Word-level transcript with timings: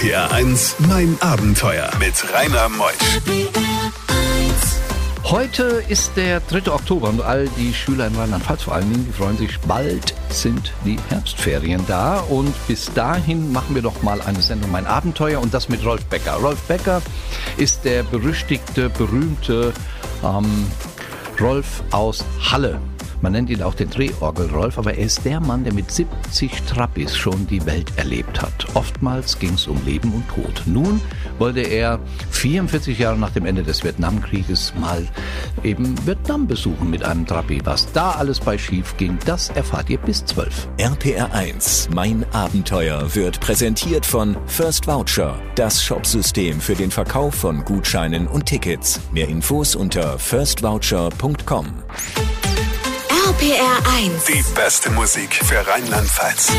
RPR 0.00 0.32
1, 0.32 0.76
mein 0.88 1.14
Abenteuer 1.20 1.90
mit 1.98 2.14
Rainer 2.32 2.70
Meusch. 2.70 2.94
Heute 5.24 5.82
ist 5.88 6.12
der 6.16 6.40
3. 6.40 6.72
Oktober 6.72 7.10
und 7.10 7.20
all 7.20 7.48
die 7.58 7.74
Schüler 7.74 8.06
in 8.06 8.16
Rheinland-Pfalz 8.16 8.62
vor 8.62 8.76
allen 8.76 8.90
Dingen, 8.90 9.04
die 9.04 9.12
freuen 9.12 9.36
sich, 9.36 9.60
bald 9.60 10.14
sind 10.30 10.72
die 10.86 10.98
Herbstferien 11.10 11.84
da 11.86 12.20
und 12.20 12.54
bis 12.66 12.90
dahin 12.94 13.52
machen 13.52 13.74
wir 13.74 13.82
doch 13.82 14.02
mal 14.02 14.22
eine 14.22 14.40
Sendung 14.40 14.70
Mein 14.70 14.86
Abenteuer 14.86 15.38
und 15.38 15.52
das 15.52 15.68
mit 15.68 15.84
Rolf 15.84 16.06
Becker. 16.06 16.36
Rolf 16.36 16.62
Becker 16.62 17.02
ist 17.58 17.84
der 17.84 18.02
berüchtigte, 18.02 18.88
berühmte 18.88 19.74
ähm, 20.24 20.66
Rolf 21.38 21.82
aus 21.90 22.24
Halle. 22.50 22.80
Man 23.22 23.32
nennt 23.32 23.50
ihn 23.50 23.62
auch 23.62 23.74
den 23.74 23.90
Drehorgel-Rolf, 23.90 24.78
aber 24.78 24.94
er 24.94 25.04
ist 25.04 25.24
der 25.24 25.40
Mann, 25.40 25.64
der 25.64 25.74
mit 25.74 25.90
70 25.90 26.62
Trappis 26.62 27.16
schon 27.16 27.46
die 27.46 27.64
Welt 27.66 27.92
erlebt 27.96 28.40
hat. 28.40 28.66
Oftmals 28.74 29.38
ging 29.38 29.54
es 29.54 29.66
um 29.66 29.84
Leben 29.84 30.12
und 30.12 30.26
Tod. 30.28 30.62
Nun 30.66 31.00
wollte 31.38 31.60
er 31.60 32.00
44 32.30 32.98
Jahre 32.98 33.18
nach 33.18 33.30
dem 33.30 33.44
Ende 33.44 33.62
des 33.62 33.84
Vietnamkrieges 33.84 34.72
mal 34.78 35.06
eben 35.62 35.94
Vietnam 36.06 36.46
besuchen 36.46 36.90
mit 36.90 37.04
einem 37.04 37.26
Trappi. 37.26 37.60
Was 37.64 37.92
da 37.92 38.12
alles 38.12 38.40
bei 38.40 38.56
schief 38.56 38.96
ging, 38.96 39.18
das 39.26 39.50
erfahrt 39.50 39.90
ihr 39.90 39.98
bis 39.98 40.24
12. 40.24 40.68
RPR 40.78 41.32
1, 41.32 41.90
mein 41.92 42.24
Abenteuer, 42.32 43.14
wird 43.14 43.40
präsentiert 43.40 44.06
von 44.06 44.36
First 44.46 44.86
Voucher, 44.86 45.40
das 45.56 45.82
Shopsystem 45.82 46.60
für 46.60 46.74
den 46.74 46.90
Verkauf 46.90 47.34
von 47.34 47.64
Gutscheinen 47.64 48.26
und 48.26 48.46
Tickets. 48.46 49.00
Mehr 49.12 49.28
Infos 49.28 49.74
unter 49.74 50.18
firstvoucher.com. 50.18 51.66
RPR 53.40 53.80
1. 53.96 54.24
Die 54.26 54.44
beste 54.54 54.90
Musik 54.90 55.34
für 55.34 55.66
Rheinland-Pfalz. 55.66 56.52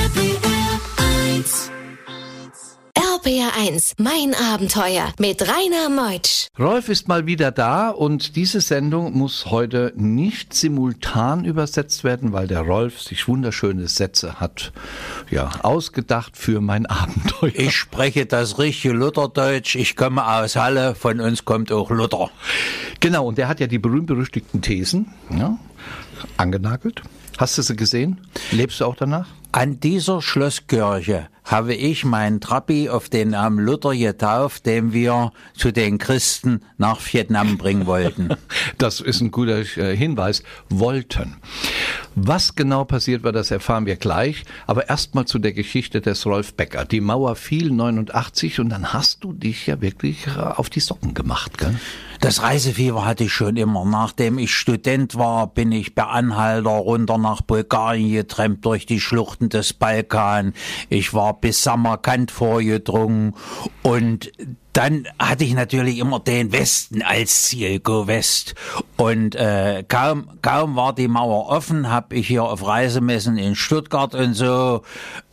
RPR 3.24 3.52
1, 3.56 3.96
mein 4.00 4.34
Abenteuer 4.34 5.14
mit 5.20 5.42
Rainer 5.42 5.90
Meutsch. 5.90 6.48
Rolf 6.58 6.90
ist 6.90 7.08
mal 7.08 7.28
wieder 7.28 7.52
da 7.52 7.90
und 7.90 8.36
diese 8.36 8.62
Sendung 8.62 9.14
muss 9.14 9.46
heute 9.48 9.94
nicht 9.96 10.56
simultan 10.56 11.46
übersetzt 11.46 12.04
werden, 12.04 12.34
weil 12.34 12.48
der 12.48 12.62
Rolf 12.62 13.00
sich 13.00 13.28
wunderschöne 13.28 13.88
Sätze 13.88 14.40
hat 14.40 14.72
ja, 15.30 15.52
ausgedacht 15.62 16.36
für 16.36 16.62
mein 16.62 16.88
Abenteuer. 16.88 17.52
Ich 17.54 17.76
spreche 17.76 18.26
das 18.26 18.58
richtige 18.58 18.96
Lutherdeutsch. 18.96 19.76
Ich 19.76 19.96
komme 19.96 20.26
aus 20.26 20.56
Halle. 20.56 20.96
Von 20.96 21.20
uns 21.20 21.46
kommt 21.46 21.72
auch 21.72 21.92
Luther. 21.92 22.32
Genau, 23.02 23.28
und 23.28 23.38
der 23.38 23.48
hat 23.48 23.60
ja 23.60 23.68
die 23.68 23.80
berühmt-berüchtigten 23.80 24.64
Thesen. 24.64 25.14
Ja, 25.30 25.60
angenagelt. 26.38 27.04
Hast 27.42 27.58
du 27.58 27.64
sie 27.64 27.76
gesehen? 27.76 28.22
Lebst 28.52 28.80
du 28.82 28.86
auch 28.86 28.96
danach? 28.96 29.28
An 29.52 29.80
dieser 29.80 30.22
Schlosskirche 30.22 31.28
habe 31.44 31.74
ich 31.74 32.06
meinen 32.06 32.40
Trappi 32.40 32.88
auf 32.88 33.10
den 33.10 33.32
Namen 33.32 33.66
Luther 33.66 33.96
getauft, 33.96 34.68
den 34.68 34.94
wir 34.94 35.32
zu 35.56 35.72
den 35.72 35.98
Christen 35.98 36.62
nach 36.78 37.02
Vietnam 37.02 37.58
bringen 37.58 37.88
wollten. 37.88 38.30
Das 38.78 39.00
ist 39.00 39.22
ein 39.22 39.32
guter 39.32 39.62
äh, 39.78 39.98
Hinweis. 39.98 40.44
Wollten. 40.70 41.38
Was 42.16 42.56
genau 42.56 42.84
passiert 42.84 43.24
war, 43.24 43.32
das 43.32 43.52
erfahren 43.52 43.86
wir 43.86 43.96
gleich. 43.96 44.44
Aber 44.68 44.90
erstmal 44.90 45.26
zu 45.26 45.40
der 45.40 45.54
Geschichte 45.54 46.02
des 46.02 46.26
Rolf 46.26 46.56
Becker. 46.56 46.86
Die 46.86 47.02
Mauer 47.02 47.36
fiel 47.36 47.72
89 47.72 48.60
und 48.60 48.70
dann 48.70 48.94
hast 48.94 49.24
du 49.24 49.34
dich 49.34 49.68
ja 49.68 49.82
wirklich 49.82 50.28
äh, 50.28 50.40
auf 50.40 50.70
die 50.70 50.82
Socken 50.82 51.14
gemacht, 51.14 51.58
gell? 51.58 51.76
Das 52.20 52.44
Reisefieber 52.44 53.04
hatte 53.04 53.24
ich 53.24 53.34
schon 53.34 53.58
immer. 53.58 53.84
Nachdem 53.84 54.38
ich 54.38 54.54
Student 54.54 55.16
war, 55.16 55.48
bin 55.48 55.72
ich 55.72 55.96
per 55.96 56.12
Anhalter 56.12 56.70
runter 56.70 57.18
nach 57.18 57.42
Bulgarien 57.42 58.12
getrennt 58.12 58.64
durch 58.64 58.86
die 58.86 59.00
Schluchten 59.00 59.50
des 59.50 59.74
Balkan. 59.74 60.54
Ich 60.90 61.16
war 61.16 61.40
bis 61.42 61.64
Samarkand 61.64 62.30
vorgedrungen 62.30 63.34
und 63.82 64.32
dann 64.74 65.08
hatte 65.20 65.44
ich 65.44 65.54
natürlich 65.54 65.98
immer 65.98 66.20
den 66.20 66.52
Westen 66.52 67.02
als 67.02 67.44
Ziel, 67.44 67.80
Go 67.80 68.08
West. 68.08 68.56
Und 68.96 69.36
äh, 69.36 69.84
kaum, 69.88 70.30
kaum 70.42 70.76
war 70.76 70.94
die 70.94 71.08
Mauer 71.08 71.50
offen, 71.50 71.90
habe 71.90 72.16
ich 72.16 72.28
hier 72.28 72.44
auf 72.44 72.66
Reisemessen 72.66 73.38
in 73.38 73.56
Stuttgart 73.56 74.16
und 74.16 74.34
so 74.34 74.82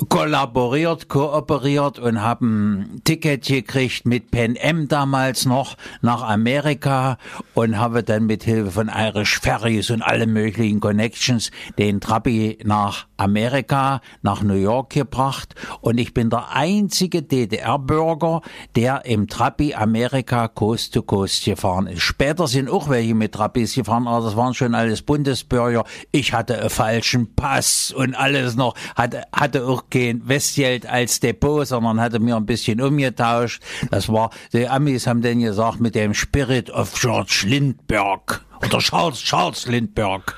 kollaboriert, 0.09 1.09
kooperiert 1.09 1.99
und 1.99 2.23
habe 2.23 2.47
ein 2.47 3.01
Ticket 3.05 3.45
gekriegt 3.45 4.07
mit 4.07 4.31
Pen 4.31 4.57
M 4.57 4.89
damals 4.89 5.45
noch 5.45 5.77
nach 6.01 6.23
Amerika 6.23 7.19
und 7.55 7.79
habe 7.79 8.03
dann 8.03 8.27
mit 8.27 8.43
Hilfe 8.43 8.71
von 8.73 8.91
Irish 8.93 9.39
Ferries 9.41 9.91
und 9.91 10.03
alle 10.03 10.27
möglichen 10.27 10.81
Connections 10.81 11.51
den 11.79 12.01
Trabi 12.01 12.59
nach 12.65 13.07
Amerika, 13.17 14.01
nach 14.23 14.43
New 14.43 14.55
York 14.55 14.91
gebracht. 14.91 15.55
Und 15.81 15.99
ich 15.99 16.15
bin 16.15 16.31
der 16.31 16.51
einzige 16.53 17.23
DDR-Bürger, 17.23 18.43
der 18.75 19.05
im 19.05 19.28
Trabi 19.29 19.75
Amerika 19.75 20.49
Coast 20.49 20.95
to 20.95 21.03
Coast 21.03 21.45
gefahren 21.45 21.87
ist. 21.87 22.03
Später 22.03 22.47
sind 22.47 22.69
auch 22.69 22.89
welche 22.89 23.15
mit 23.15 23.33
Trabis 23.33 23.75
gefahren, 23.75 24.07
aber 24.07 24.25
das 24.25 24.37
waren 24.37 24.55
schon 24.55 24.75
alles 24.75 25.03
Bundesbürger. 25.03 25.85
Ich 26.11 26.33
hatte 26.33 26.59
einen 26.59 26.71
falschen 26.71 27.35
Pass 27.35 27.93
und 27.93 28.15
alles 28.15 28.57
noch, 28.57 28.75
hatte, 28.97 29.23
hatte 29.33 29.67
auch 29.67 29.85
kein 29.91 30.27
Westgeld 30.27 30.87
als 30.87 31.21
Depot, 31.21 31.67
sondern 31.67 32.01
hatte 32.01 32.19
mir 32.19 32.37
ein 32.37 32.47
bisschen 32.47 32.81
umgetauscht. 32.81 33.63
Das 33.91 34.09
war, 34.09 34.31
die 34.53 34.69
Amis 34.69 35.07
haben 35.07 35.23
dann 35.23 35.41
gesagt, 35.41 35.81
mit 35.81 35.95
dem 35.95 36.15
Spirit 36.15 36.71
of 36.71 36.95
George 36.95 37.45
Lindbergh 37.47 38.41
oder 38.65 38.79
Charles, 38.79 39.21
Charles 39.21 39.67
Lindbergh. 39.67 40.35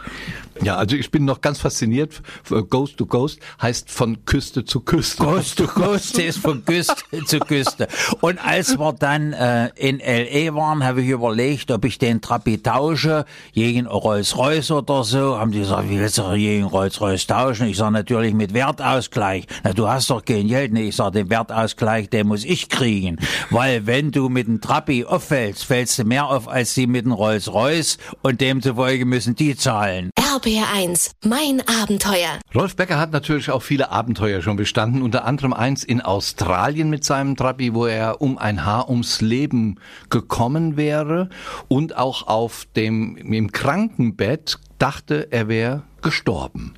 Ja, 0.62 0.76
also 0.76 0.94
ich 0.94 1.10
bin 1.10 1.24
noch 1.24 1.40
ganz 1.40 1.58
fasziniert. 1.58 2.20
Ghost 2.68 2.98
to 2.98 3.06
Ghost 3.06 3.40
heißt 3.62 3.90
von 3.90 4.26
Küste 4.26 4.64
zu 4.66 4.80
Küste. 4.80 5.24
Ghost 5.24 5.56
to 5.56 5.66
Ghost 5.66 6.18
ist 6.18 6.38
von 6.38 6.62
Küste 6.66 6.94
zu 7.24 7.38
Küste. 7.38 7.88
Und 8.20 8.44
als 8.44 8.78
wir 8.78 8.92
dann 8.92 9.32
äh, 9.32 9.68
in 9.76 10.00
L.A. 10.00 10.54
waren, 10.54 10.84
habe 10.84 11.00
ich 11.00 11.08
überlegt, 11.08 11.70
ob 11.70 11.86
ich 11.86 11.98
den 11.98 12.20
Trapi 12.20 12.62
tausche 12.62 13.24
gegen 13.54 13.86
Rolls-Royce 13.86 14.72
oder 14.72 15.02
so. 15.02 15.38
Haben 15.38 15.52
die 15.52 15.60
gesagt, 15.60 15.88
wie 15.88 15.98
willst 15.98 16.18
du 16.18 16.30
gegen 16.34 16.66
Rolls-Royce 16.66 17.26
tauschen? 17.26 17.66
Ich 17.66 17.78
sage 17.78 17.92
natürlich 17.92 18.34
mit 18.34 18.52
Wertausgleich. 18.52 19.46
Na, 19.64 19.72
du 19.72 19.88
hast 19.88 20.10
doch 20.10 20.22
kein 20.22 20.46
Geld. 20.46 20.74
Nee, 20.74 20.88
ich 20.88 20.96
sage, 20.96 21.12
den 21.12 21.30
Wertausgleich, 21.30 22.10
den 22.10 22.28
muss 22.28 22.44
ich 22.44 22.68
kriegen. 22.68 23.16
Weil 23.48 23.86
wenn 23.86 24.10
du 24.10 24.28
mit 24.28 24.46
dem 24.46 24.60
Trapi 24.60 25.06
auffällst, 25.06 25.64
fällst 25.64 25.98
du 25.98 26.04
mehr 26.04 26.26
auf 26.26 26.48
als 26.48 26.74
die 26.74 26.86
mit 26.86 27.06
dem 27.06 27.12
Rolls-Royce 27.12 27.96
und 28.20 28.42
demzufolge 28.42 29.06
müssen 29.06 29.34
die 29.34 29.56
zahlen. 29.56 30.10
RPR1, 30.30 31.10
mein 31.24 31.60
Abenteuer. 31.66 32.38
Rolf 32.54 32.76
Becker 32.76 33.00
hat 33.00 33.10
natürlich 33.10 33.50
auch 33.50 33.62
viele 33.64 33.90
Abenteuer 33.90 34.42
schon 34.42 34.56
bestanden, 34.56 35.02
unter 35.02 35.24
anderem 35.24 35.52
eins 35.52 35.82
in 35.82 36.00
Australien 36.00 36.88
mit 36.88 37.02
seinem 37.02 37.34
Trabi, 37.34 37.74
wo 37.74 37.86
er 37.86 38.20
um 38.20 38.38
ein 38.38 38.64
Haar 38.64 38.88
ums 38.88 39.20
Leben 39.22 39.80
gekommen 40.08 40.76
wäre 40.76 41.30
und 41.66 41.96
auch 41.96 42.28
auf 42.28 42.64
dem 42.76 43.16
im 43.16 43.50
Krankenbett 43.50 44.60
dachte, 44.78 45.32
er 45.32 45.48
wäre 45.48 45.82
gestorben. 46.00 46.74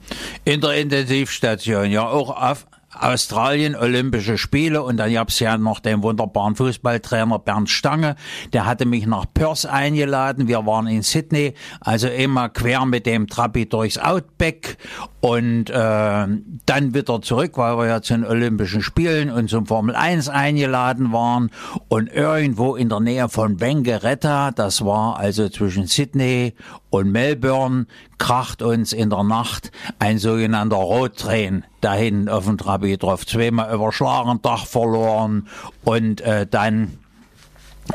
In 0.47 0.62
der 0.62 0.77
Intensivstation, 0.77 1.91
ja, 1.91 2.09
auch 2.09 2.31
auf, 2.31 2.67
Australien 2.99 3.75
Olympische 3.75 4.39
Spiele 4.39 4.83
und 4.83 4.97
dann 4.97 5.13
gab's 5.13 5.39
ja 5.41 5.57
noch 5.57 5.81
den 5.81 6.03
wunderbaren 6.03 6.57
Fußballtrainer 6.57 7.39
Bernd 7.39 7.71
Stange, 7.71 8.17
der 8.53 8.67
hatte 8.67 8.85
mich 8.85 9.07
nach 9.07 9.27
Perth 9.33 9.67
eingeladen. 9.67 10.49
Wir 10.49 10.67
waren 10.67 10.87
in 10.87 11.03
Sydney, 11.03 11.55
also 11.81 12.09
immer 12.09 12.49
quer 12.49 12.85
mit 12.87 13.07
dem 13.07 13.27
Trabi 13.27 13.69
durchs 13.69 13.99
Outback 13.99 14.77
und 15.21 15.71
äh, 15.71 15.75
dann 15.75 16.95
wieder 16.95 17.23
zurück, 17.23 17.53
weil 17.57 17.79
wir 17.79 17.87
ja 17.87 18.03
zu 18.03 18.15
den 18.15 18.25
Olympischen 18.25 18.83
Spielen 18.83 19.31
und 19.31 19.49
zum 19.49 19.67
Formel 19.67 19.95
1 19.95 20.29
eingeladen 20.29 21.13
waren 21.13 21.51
und 21.89 22.13
irgendwo 22.13 22.77
in 22.77 22.89
der 22.89 23.01
Nähe 23.01 23.29
von 23.29 23.57
Bengeretta, 23.57 24.51
das 24.51 24.85
war 24.85 25.19
also 25.19 25.49
zwischen 25.49 25.87
Sydney 25.87 26.55
und 26.91 27.11
Melbourne, 27.11 27.87
kracht 28.22 28.62
uns 28.62 28.93
in 28.93 29.10
der 29.10 29.25
Nacht 29.25 29.72
ein 29.99 30.16
sogenannter 30.16 30.77
Rottrain 30.77 31.65
dahin 31.81 32.28
auf 32.28 32.49
Trabi 32.56 32.97
drauf. 32.97 33.27
Zweimal 33.27 33.75
überschlagen, 33.75 34.38
Dach 34.43 34.65
verloren 34.65 35.49
und 35.82 36.20
äh, 36.20 36.47
dann 36.47 36.99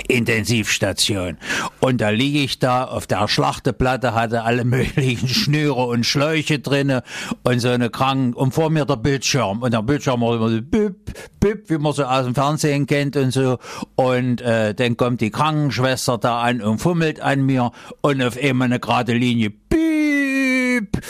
Intensivstation. 0.10 1.38
Und 1.80 2.02
da 2.02 2.10
liege 2.10 2.40
ich 2.40 2.60
da 2.60 2.84
auf 2.84 3.08
der 3.08 3.30
Schlachteplatte, 3.30 4.14
hatte 4.14 4.44
alle 4.44 4.66
möglichen 4.66 5.30
Schnüre 5.30 5.86
und 5.86 6.06
Schläuche 6.06 6.60
drinne 6.60 7.04
und 7.44 7.62
so 7.62 7.70
eine 7.70 7.90
Kranken 7.90 8.34
und 8.34 8.54
vor 8.54 8.70
mir 8.70 8.84
der 8.84 8.98
Bildschirm 8.98 9.62
und 9.62 9.74
der 9.74 9.82
Bildschirm 9.82 10.20
war 10.20 10.36
immer 10.36 10.50
so 10.50 10.62
bip, 10.62 11.14
bip, 11.40 11.70
wie 11.70 11.78
man 11.78 11.94
so 11.94 12.04
aus 12.04 12.26
dem 12.26 12.36
Fernsehen 12.36 12.86
kennt 12.86 13.16
und 13.16 13.32
so 13.32 13.60
und 13.96 14.42
äh, 14.42 14.76
dann 14.76 14.98
kommt 14.98 15.22
die 15.22 15.32
Krankenschwester 15.32 16.18
da 16.18 16.42
an 16.42 16.62
und 16.62 16.80
fummelt 16.80 17.22
an 17.22 17.46
mir 17.46 17.72
und 18.02 18.22
auf 18.22 18.38
einmal 18.38 18.66
eine 18.66 18.82
gerade 18.82 19.14
Linie 19.14 19.52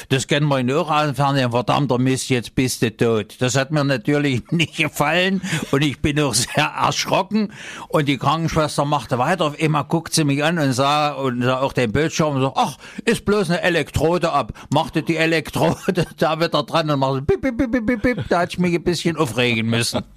Das 0.10 0.28
kennen 0.28 0.48
wir 0.48 0.60
in 0.60 0.68
dem 0.68 1.16
Fernsehen, 1.16 1.51
verdammter 1.51 1.98
Mist, 1.98 2.30
jetzt 2.30 2.56
bist 2.56 2.81
du 2.81 2.95
tot. 2.95 3.36
Das 3.39 3.56
hat 3.56 3.72
mir 3.72 3.84
natürlich 3.84 4.44
nicht 4.51 4.78
gefallen 4.78 5.42
und 5.72 5.84
ich 5.84 6.00
bin 6.01 6.19
auch 6.19 6.34
sehr 6.34 6.66
erschrocken 6.66 7.51
und 7.89 8.07
die 8.07 8.18
Krankenschwester 8.18 8.86
machte 8.86 9.18
weiter, 9.18 9.45
auf 9.45 9.62
einmal 9.62 9.86
guckt 9.86 10.13
sie 10.13 10.24
mich 10.24 10.44
an 10.44 10.60
und 10.60 10.74
sah, 10.74 11.13
und 11.13 11.42
sah 11.42 11.60
auch 11.60 11.74
den 11.74 11.92
Bildschirm 11.92 12.36
und 12.36 12.42
so, 12.42 12.54
ach, 12.56 12.78
ist 13.06 13.25
bloß 13.25 13.50
eine 13.50 13.62
Elektrode 13.62 14.31
ab. 14.31 14.54
Machte 14.69 15.04
die 15.04 15.18
Elektrode 15.18 16.06
da 16.18 16.40
wieder 16.40 16.63
dran 16.63 16.90
und 16.90 17.00
machte 17.00 17.22
bip, 17.22 17.42
bip, 17.42 17.57
bip, 17.57 17.86
bip, 17.86 18.01
bip, 18.01 18.25
da 18.30 18.40
hatte 18.40 18.54
ich 18.54 18.60
mich 18.60 18.74
ein 18.74 18.83
bisschen 18.83 19.18
aufregen 19.18 19.68
müssen. 19.68 20.04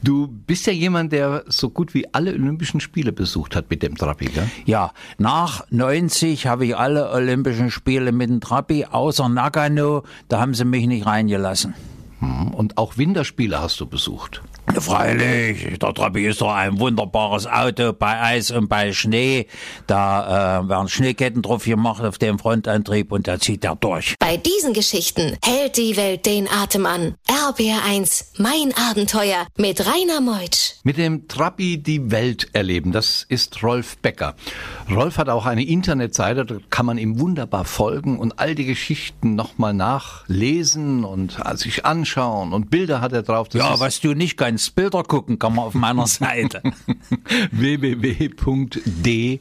Du 0.00 0.28
bist 0.28 0.66
ja 0.66 0.72
jemand, 0.72 1.12
der 1.12 1.44
so 1.48 1.70
gut 1.70 1.92
wie 1.92 2.12
alle 2.14 2.32
Olympischen 2.32 2.78
Spiele 2.78 3.10
besucht 3.10 3.56
hat 3.56 3.68
mit 3.68 3.82
dem 3.82 3.96
Trabi, 3.96 4.26
gell? 4.26 4.48
Ja, 4.64 4.92
nach 5.18 5.64
90 5.70 6.46
habe 6.46 6.66
ich 6.66 6.76
alle 6.76 7.10
Olympischen 7.10 7.70
Spiele 7.70 8.12
mit 8.12 8.30
dem 8.30 8.40
Trabi, 8.40 8.77
außer 8.86 9.28
Nagano, 9.28 10.02
da 10.28 10.40
haben 10.40 10.54
sie 10.54 10.64
mich 10.64 10.86
nicht 10.86 11.06
reingelassen. 11.06 11.74
Hm, 12.20 12.48
Und 12.54 12.78
auch 12.78 12.96
Winterspiele 12.96 13.60
hast 13.60 13.80
du 13.80 13.86
besucht. 13.86 14.42
Freilich, 14.76 15.78
der 15.78 15.94
Trabi 15.94 16.26
ist 16.26 16.40
doch 16.40 16.52
ein 16.52 16.78
wunderbares 16.78 17.46
Auto 17.46 17.92
bei 17.92 18.20
Eis 18.20 18.50
und 18.50 18.68
bei 18.68 18.92
Schnee. 18.92 19.46
Da 19.86 20.60
äh, 20.60 20.68
werden 20.68 20.88
Schneeketten 20.88 21.42
drauf 21.42 21.64
gemacht 21.64 22.02
auf 22.02 22.18
dem 22.18 22.38
Frontantrieb 22.38 23.10
und 23.10 23.26
da 23.26 23.40
zieht 23.40 23.64
er 23.64 23.76
durch. 23.76 24.14
Bei 24.18 24.36
diesen 24.36 24.74
Geschichten 24.74 25.36
hält 25.44 25.76
die 25.76 25.96
Welt 25.96 26.26
den 26.26 26.48
Atem 26.48 26.86
an. 26.86 27.14
RBR1, 27.28 28.24
mein 28.38 28.72
Abenteuer 28.90 29.46
mit 29.56 29.80
Rainer 29.80 30.20
Meutsch. 30.20 30.74
Mit 30.84 30.98
dem 30.98 31.26
Trabi 31.28 31.78
die 31.82 32.10
Welt 32.10 32.48
erleben, 32.52 32.92
das 32.92 33.26
ist 33.28 33.62
Rolf 33.62 33.98
Becker. 33.98 34.34
Rolf 34.90 35.18
hat 35.18 35.28
auch 35.28 35.46
eine 35.46 35.64
Internetseite, 35.64 36.44
da 36.44 36.56
kann 36.70 36.86
man 36.86 36.98
ihm 36.98 37.18
wunderbar 37.18 37.64
folgen 37.64 38.18
und 38.18 38.38
all 38.38 38.54
die 38.54 38.64
Geschichten 38.64 39.34
nochmal 39.34 39.74
nachlesen 39.74 41.04
und 41.04 41.38
sich 41.54 41.84
anschauen 41.84 42.52
und 42.52 42.70
Bilder 42.70 43.00
hat 43.00 43.12
er 43.12 43.22
drauf. 43.22 43.48
Das 43.48 43.60
Ja, 43.60 43.80
was 43.80 44.00
du 44.00 44.14
nicht 44.14 44.36
kannst, 44.58 44.74
Bilder 44.74 45.02
gucken 45.04 45.38
kann 45.38 45.54
man 45.54 45.66
auf 45.66 45.74
meiner 45.74 46.06
Seite. 46.18 46.62
www.d- 47.52 49.40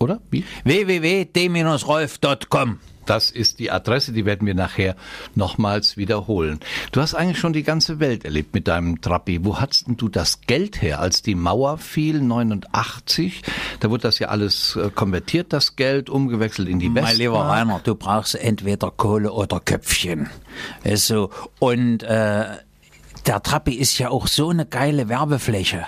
oder 0.00 0.20
wie? 0.30 0.44
www.d-rolf.com 0.64 2.78
Das 3.06 3.30
ist 3.32 3.58
die 3.58 3.70
Adresse, 3.72 4.12
die 4.12 4.24
werden 4.26 4.46
wir 4.46 4.54
nachher 4.54 4.94
nochmals 5.34 5.96
wiederholen. 5.96 6.60
Du 6.92 7.00
hast 7.00 7.14
eigentlich 7.14 7.38
schon 7.38 7.52
die 7.52 7.62
ganze 7.64 7.98
Welt 8.00 8.24
erlebt 8.24 8.54
mit 8.54 8.68
deinem 8.68 9.00
Trabi. 9.00 9.44
Wo 9.44 9.58
hattest 9.60 9.86
du 9.88 10.08
das 10.08 10.42
Geld 10.42 10.82
her, 10.82 11.00
als 11.00 11.22
die 11.22 11.34
Mauer 11.34 11.78
fiel, 11.78 12.20
89? 12.20 13.42
Da 13.80 13.90
wurde 13.90 14.02
das 14.02 14.20
ja 14.20 14.28
alles 14.28 14.76
äh, 14.76 14.90
konvertiert, 14.94 15.52
das 15.52 15.74
Geld, 15.74 16.10
umgewechselt 16.10 16.68
in 16.68 16.78
die 16.78 16.88
Mein 16.90 16.96
Westmark. 17.04 17.18
lieber 17.18 17.40
Rainer, 17.48 17.80
du 17.82 17.96
brauchst 17.96 18.36
entweder 18.36 18.92
Kohle 18.92 19.32
oder 19.32 19.58
Köpfchen. 19.58 20.28
Du, 21.08 21.28
und 21.58 22.04
äh, 22.04 22.44
der 23.26 23.42
Trappi 23.42 23.74
ist 23.74 23.98
ja 23.98 24.10
auch 24.10 24.26
so 24.26 24.50
eine 24.50 24.66
geile 24.66 25.08
Werbefläche. 25.08 25.86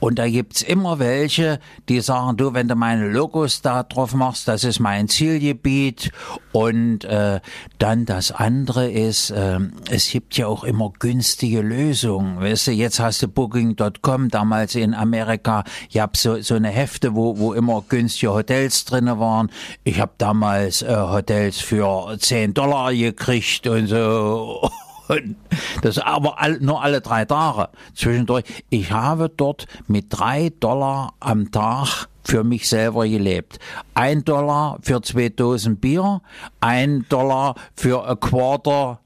Und 0.00 0.18
da 0.18 0.28
gibt's 0.28 0.62
immer 0.62 0.98
welche, 0.98 1.58
die 1.88 2.00
sagen, 2.00 2.36
du, 2.36 2.54
wenn 2.54 2.68
du 2.68 2.74
meine 2.74 3.08
Logos 3.08 3.62
da 3.62 3.82
drauf 3.82 4.14
machst, 4.14 4.48
das 4.48 4.64
ist 4.64 4.80
mein 4.80 5.08
Zielgebiet. 5.08 6.10
Und 6.52 7.04
äh, 7.04 7.40
dann 7.78 8.04
das 8.04 8.32
andere 8.32 8.90
ist, 8.90 9.30
äh, 9.30 9.58
es 9.90 10.10
gibt 10.10 10.36
ja 10.36 10.46
auch 10.46 10.64
immer 10.64 10.92
günstige 10.98 11.62
Lösungen. 11.62 12.40
Weißt 12.40 12.66
du, 12.66 12.72
jetzt 12.72 13.00
hast 13.00 13.22
du 13.22 13.28
Booking.com, 13.28 14.28
damals 14.28 14.74
in 14.74 14.94
Amerika, 14.94 15.64
ich 15.88 15.98
hab 15.98 16.16
so, 16.16 16.40
so 16.40 16.54
eine 16.54 16.68
Hefte, 16.68 17.14
wo, 17.14 17.38
wo 17.38 17.52
immer 17.52 17.82
günstige 17.88 18.32
Hotels 18.32 18.84
drinne 18.84 19.18
waren. 19.18 19.50
Ich 19.84 20.00
habe 20.00 20.12
damals 20.18 20.82
äh, 20.82 20.94
Hotels 20.94 21.60
für 21.60 22.16
10 22.18 22.54
Dollar 22.54 22.92
gekriegt 22.92 23.66
und 23.66 23.86
so. 23.86 24.70
Und 25.12 25.36
das 25.82 25.98
aber 25.98 26.40
all, 26.40 26.58
nur 26.60 26.82
alle 26.82 27.00
drei 27.00 27.24
Tage 27.24 27.68
zwischendurch. 27.94 28.44
Ich 28.70 28.90
habe 28.90 29.28
dort 29.28 29.66
mit 29.86 30.06
drei 30.08 30.52
Dollar 30.58 31.14
am 31.20 31.50
Tag 31.50 32.08
für 32.24 32.44
mich 32.44 32.68
selber 32.68 33.06
gelebt. 33.06 33.58
Ein 33.94 34.24
Dollar 34.24 34.78
für 34.80 35.02
zwei 35.02 35.28
Dosen 35.28 35.76
Bier, 35.76 36.22
ein 36.60 37.04
Dollar 37.08 37.56
für 37.74 38.06
a 38.06 38.14
Quarter 38.14 39.00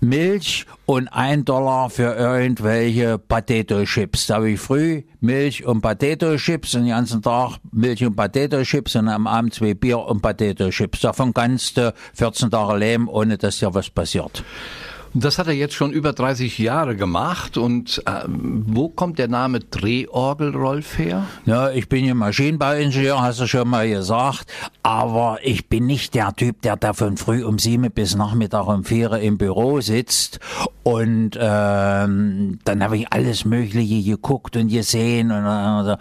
Milch 0.00 0.66
und 0.84 1.06
ein 1.08 1.44
Dollar 1.44 1.88
für 1.88 2.16
irgendwelche 2.16 3.18
Potato-Chips. 3.18 4.26
Da 4.26 4.36
habe 4.36 4.50
ich 4.50 4.60
früh 4.60 5.04
Milch 5.20 5.64
und 5.64 5.80
Potato-Chips 5.80 6.74
und 6.74 6.82
den 6.82 6.90
ganzen 6.90 7.22
Tag 7.22 7.58
Milch 7.70 8.04
und 8.04 8.16
Potato-Chips 8.16 8.96
und 8.96 9.08
am 9.08 9.28
Abend 9.28 9.54
zwei 9.54 9.74
Bier 9.74 10.00
und 10.00 10.20
Potato-Chips. 10.20 11.00
Davon 11.02 11.32
kannst 11.32 11.76
du 11.76 11.94
14 12.14 12.50
Tage 12.50 12.78
leben, 12.78 13.06
ohne 13.06 13.38
dass 13.38 13.58
dir 13.58 13.72
was 13.74 13.90
passiert. 13.90 14.42
Das 15.14 15.38
hat 15.38 15.46
er 15.46 15.52
jetzt 15.52 15.74
schon 15.74 15.92
über 15.92 16.14
30 16.14 16.58
Jahre 16.58 16.96
gemacht. 16.96 17.58
Und 17.58 18.02
äh, 18.06 18.24
wo 18.26 18.88
kommt 18.88 19.18
der 19.18 19.28
Name 19.28 19.60
Drehorgel 19.60 20.56
Rolf 20.56 20.98
her? 20.98 21.26
Ja, 21.44 21.70
ich 21.70 21.88
bin 21.88 22.06
ja 22.06 22.14
Maschinenbauingenieur, 22.14 23.20
hast 23.20 23.40
du 23.40 23.46
schon 23.46 23.68
mal 23.68 23.88
gesagt. 23.88 24.46
Aber 24.82 25.38
ich 25.42 25.68
bin 25.68 25.86
nicht 25.86 26.14
der 26.14 26.34
Typ, 26.34 26.62
der 26.62 26.76
da 26.76 26.94
von 26.94 27.18
früh 27.18 27.44
um 27.44 27.58
sieben 27.58 27.90
bis 27.90 28.16
Nachmittag 28.16 28.66
um 28.66 28.84
vier 28.84 29.12
im 29.12 29.36
Büro 29.36 29.80
sitzt. 29.80 30.40
Und 30.82 31.38
ähm, 31.38 32.58
dann 32.64 32.82
habe 32.82 32.96
ich 32.96 33.12
alles 33.12 33.44
Mögliche 33.44 34.02
geguckt 34.02 34.56
und 34.56 34.68
gesehen. 34.68 35.30
Und, 35.30 35.44
und, 35.44 35.98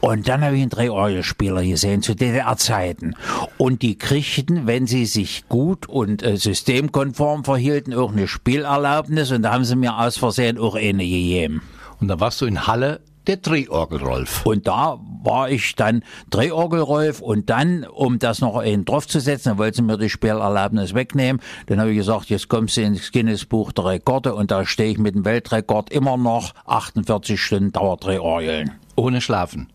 und 0.00 0.28
dann 0.28 0.42
habe 0.42 0.56
ich 0.56 0.62
einen 0.62 0.70
Drehorgelspieler 0.70 1.62
gesehen 1.62 2.00
zu 2.00 2.14
DDR-Zeiten. 2.14 3.16
Und 3.58 3.82
die 3.82 3.98
kriegten, 3.98 4.66
wenn 4.66 4.86
sie 4.86 5.04
sich 5.04 5.48
gut 5.48 5.88
und 5.88 6.22
äh, 6.22 6.36
systemkonform 6.36 7.44
verhielten, 7.44 7.92
auch 7.92 8.12
eine 8.12 8.26
Spielerlaubnis. 8.46 9.32
Und 9.32 9.42
da 9.42 9.52
haben 9.52 9.64
sie 9.64 9.74
mir 9.74 9.98
aus 9.98 10.18
Versehen 10.18 10.56
auch 10.56 10.76
eine 10.76 11.02
gegeben. 11.02 11.62
Und 12.00 12.06
da 12.06 12.20
warst 12.20 12.40
du 12.40 12.46
in 12.46 12.68
Halle 12.68 13.00
der 13.26 13.38
Drehorgel 13.38 13.98
Rolf. 13.98 14.46
Und 14.46 14.68
da 14.68 15.00
war 15.24 15.50
ich 15.50 15.74
dann 15.74 16.04
Drehorgelrolf 16.30 17.20
und 17.20 17.50
dann, 17.50 17.82
um 17.82 18.20
das 18.20 18.40
noch 18.40 18.56
einen 18.56 18.84
draufzusetzen, 18.84 19.50
dann 19.50 19.58
wollten 19.58 19.74
sie 19.78 19.82
mir 19.82 19.98
die 19.98 20.08
Spielerlaubnis 20.08 20.94
wegnehmen. 20.94 21.42
Dann 21.66 21.80
habe 21.80 21.90
ich 21.90 21.96
gesagt, 21.96 22.26
jetzt 22.26 22.46
kommst 22.48 22.76
du 22.76 22.82
ins 22.82 23.10
Guinness-Buch 23.10 23.72
der 23.72 23.86
Rekorde 23.86 24.36
und 24.36 24.52
da 24.52 24.64
stehe 24.64 24.92
ich 24.92 24.98
mit 24.98 25.16
dem 25.16 25.24
Weltrekord 25.24 25.90
immer 25.90 26.16
noch 26.16 26.54
48 26.66 27.42
Stunden 27.42 27.72
Dauerdrehorgeln. 27.72 28.70
Ohne 28.94 29.20
Schlafen. 29.20 29.72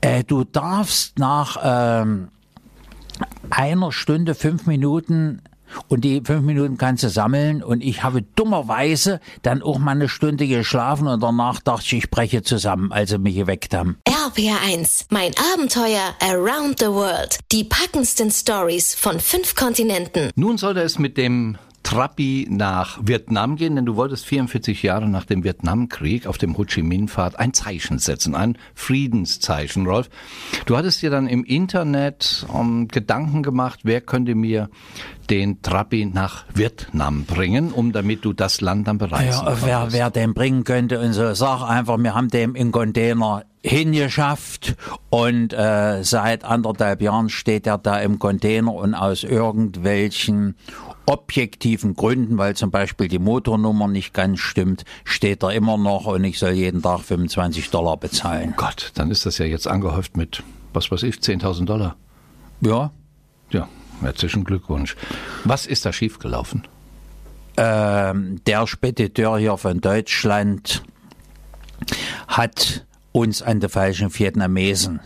Äh, 0.00 0.24
du 0.24 0.42
darfst 0.42 1.20
nach 1.20 1.56
ähm, 1.62 2.30
einer 3.48 3.92
Stunde, 3.92 4.34
fünf 4.34 4.66
Minuten 4.66 5.40
und 5.88 6.04
die 6.04 6.22
fünf 6.24 6.42
Minuten 6.42 6.76
kannst 6.78 7.04
du 7.04 7.08
sammeln 7.08 7.62
und 7.62 7.82
ich 7.82 8.02
habe 8.02 8.22
dummerweise 8.22 9.20
dann 9.42 9.62
auch 9.62 9.78
mal 9.78 9.92
eine 9.92 10.08
Stunde 10.08 10.46
geschlafen 10.46 11.06
und 11.06 11.22
danach 11.22 11.60
dachte 11.60 11.84
ich, 11.86 11.92
ich 11.92 12.10
breche 12.10 12.42
zusammen, 12.42 12.92
als 12.92 13.10
sie 13.10 13.18
mich 13.18 13.36
geweckt 13.36 13.74
haben. 13.74 13.96
RPR1, 14.08 15.06
mein 15.10 15.32
Abenteuer 15.54 16.14
around 16.20 16.80
the 16.80 16.86
world. 16.86 17.38
Die 17.52 17.64
packendsten 17.64 18.30
Stories 18.30 18.94
von 18.94 19.20
fünf 19.20 19.54
Kontinenten. 19.54 20.30
Nun 20.34 20.58
sollte 20.58 20.80
es 20.80 20.98
mit 20.98 21.16
dem 21.16 21.58
Trapi 21.86 22.48
nach 22.50 22.98
Vietnam 23.00 23.54
gehen, 23.54 23.76
denn 23.76 23.86
du 23.86 23.94
wolltest 23.94 24.26
44 24.26 24.82
Jahre 24.82 25.08
nach 25.08 25.24
dem 25.24 25.44
Vietnamkrieg 25.44 26.26
auf 26.26 26.36
dem 26.36 26.58
Ho 26.58 26.64
Chi 26.64 26.82
Minh-Pfad 26.82 27.38
ein 27.38 27.54
Zeichen 27.54 28.00
setzen, 28.00 28.34
ein 28.34 28.58
Friedenszeichen, 28.74 29.86
Rolf. 29.86 30.10
Du 30.66 30.76
hattest 30.76 31.00
dir 31.02 31.10
dann 31.10 31.28
im 31.28 31.44
Internet 31.44 32.44
um, 32.52 32.88
Gedanken 32.88 33.44
gemacht, 33.44 33.80
wer 33.84 34.00
könnte 34.00 34.34
mir 34.34 34.68
den 35.30 35.62
Trapi 35.62 36.06
nach 36.06 36.44
Vietnam 36.52 37.24
bringen, 37.24 37.70
um 37.70 37.92
damit 37.92 38.24
du 38.24 38.32
das 38.32 38.60
Land 38.60 38.88
dann 38.88 38.98
bereisen 38.98 39.46
Ja, 39.46 39.56
wer, 39.64 39.76
konntest. 39.78 39.96
wer 39.96 40.10
den 40.10 40.34
bringen 40.34 40.64
könnte 40.64 40.98
und 40.98 41.12
so, 41.12 41.34
sag 41.34 41.62
einfach, 41.62 41.98
wir 41.98 42.16
haben 42.16 42.28
den 42.28 42.56
im 42.56 42.72
Container 42.72 43.44
hingeschafft 43.62 44.76
und 45.10 45.52
äh, 45.52 46.02
seit 46.02 46.44
anderthalb 46.44 47.02
Jahren 47.02 47.28
steht 47.28 47.66
er 47.66 47.78
da 47.78 47.98
im 47.98 48.18
Container 48.18 48.72
und 48.72 48.94
aus 48.94 49.24
irgendwelchen 49.24 50.56
objektiven 51.06 51.94
Gründen, 51.94 52.36
weil 52.38 52.54
zum 52.56 52.70
Beispiel 52.70 53.08
die 53.08 53.18
Motornummer 53.18 53.88
nicht 53.88 54.12
ganz 54.12 54.40
stimmt, 54.40 54.84
steht 55.04 55.42
er 55.42 55.52
immer 55.52 55.78
noch 55.78 56.06
und 56.06 56.24
ich 56.24 56.38
soll 56.38 56.50
jeden 56.50 56.82
Tag 56.82 57.00
25 57.00 57.70
Dollar 57.70 57.96
bezahlen. 57.96 58.54
Gott, 58.56 58.90
dann 58.94 59.10
ist 59.10 59.24
das 59.26 59.38
ja 59.38 59.46
jetzt 59.46 59.68
angehäuft 59.68 60.16
mit, 60.16 60.42
was 60.72 60.90
weiß 60.90 61.02
ich, 61.04 61.16
10.000 61.16 61.64
Dollar. 61.64 61.96
Ja, 62.60 62.90
Ja, 63.50 63.68
herzlichen 64.00 64.44
Glückwunsch. 64.44 64.96
Was 65.44 65.66
ist 65.66 65.86
da 65.86 65.92
schiefgelaufen? 65.92 66.66
ähm, 67.58 68.40
der 68.46 68.66
Spediteur 68.66 69.38
hier 69.38 69.56
von 69.56 69.80
Deutschland 69.80 70.82
hat 72.28 72.84
uns 73.12 73.40
an 73.40 73.60
die 73.60 73.68
falschen 73.68 74.12
Vietnamesen 74.12 75.00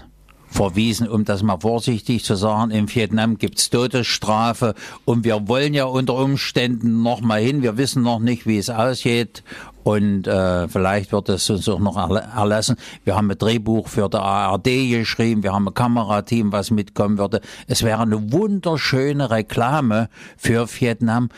verwiesen, 0.51 1.09
um 1.09 1.25
das 1.25 1.43
mal 1.43 1.59
vorsichtig 1.59 2.25
zu 2.25 2.35
sagen. 2.35 2.71
In 2.71 2.93
Vietnam 2.93 3.39
gibt's 3.39 3.71
Todesstrafe 3.71 4.75
und 5.05 5.25
wir 5.25 5.49
wollen 5.49 5.75
ja 5.75 5.85
unter 5.85 6.15
Umständen 6.17 7.03
noch 7.03 7.21
mal 7.21 7.41
hin. 7.41 7.63
Wir 7.63 7.77
wissen 7.77 8.03
noch 8.03 8.19
nicht, 8.19 8.47
wie 8.47 8.59
es 8.59 8.69
ausgeht 8.69 9.43
und 9.85 10.27
äh, 10.27 10.69
vielleicht 10.69 11.13
wird 11.13 11.29
es 11.29 11.49
uns 11.49 11.69
auch 11.69 11.79
noch 11.79 11.97
erla- 11.97 12.35
erlassen. 12.37 12.77
Wir 13.05 13.17
haben 13.17 13.31
ein 13.31 13.39
Drehbuch 13.39 13.89
für 13.89 14.09
die 14.09 14.17
ARD 14.17 14.65
geschrieben, 14.91 15.43
wir 15.43 15.53
haben 15.53 15.69
ein 15.69 15.75
Kamerateam, 15.75 16.53
was 16.53 16.71
mitkommen 16.71 17.19
würde. 17.19 17.41
Es 17.67 17.83
wäre 17.83 18.03
eine 18.03 18.33
wunderschöne 18.33 19.31
Reklame 19.31 20.09
für 20.37 20.69
Vietnam. 20.69 21.29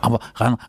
Aber 0.00 0.20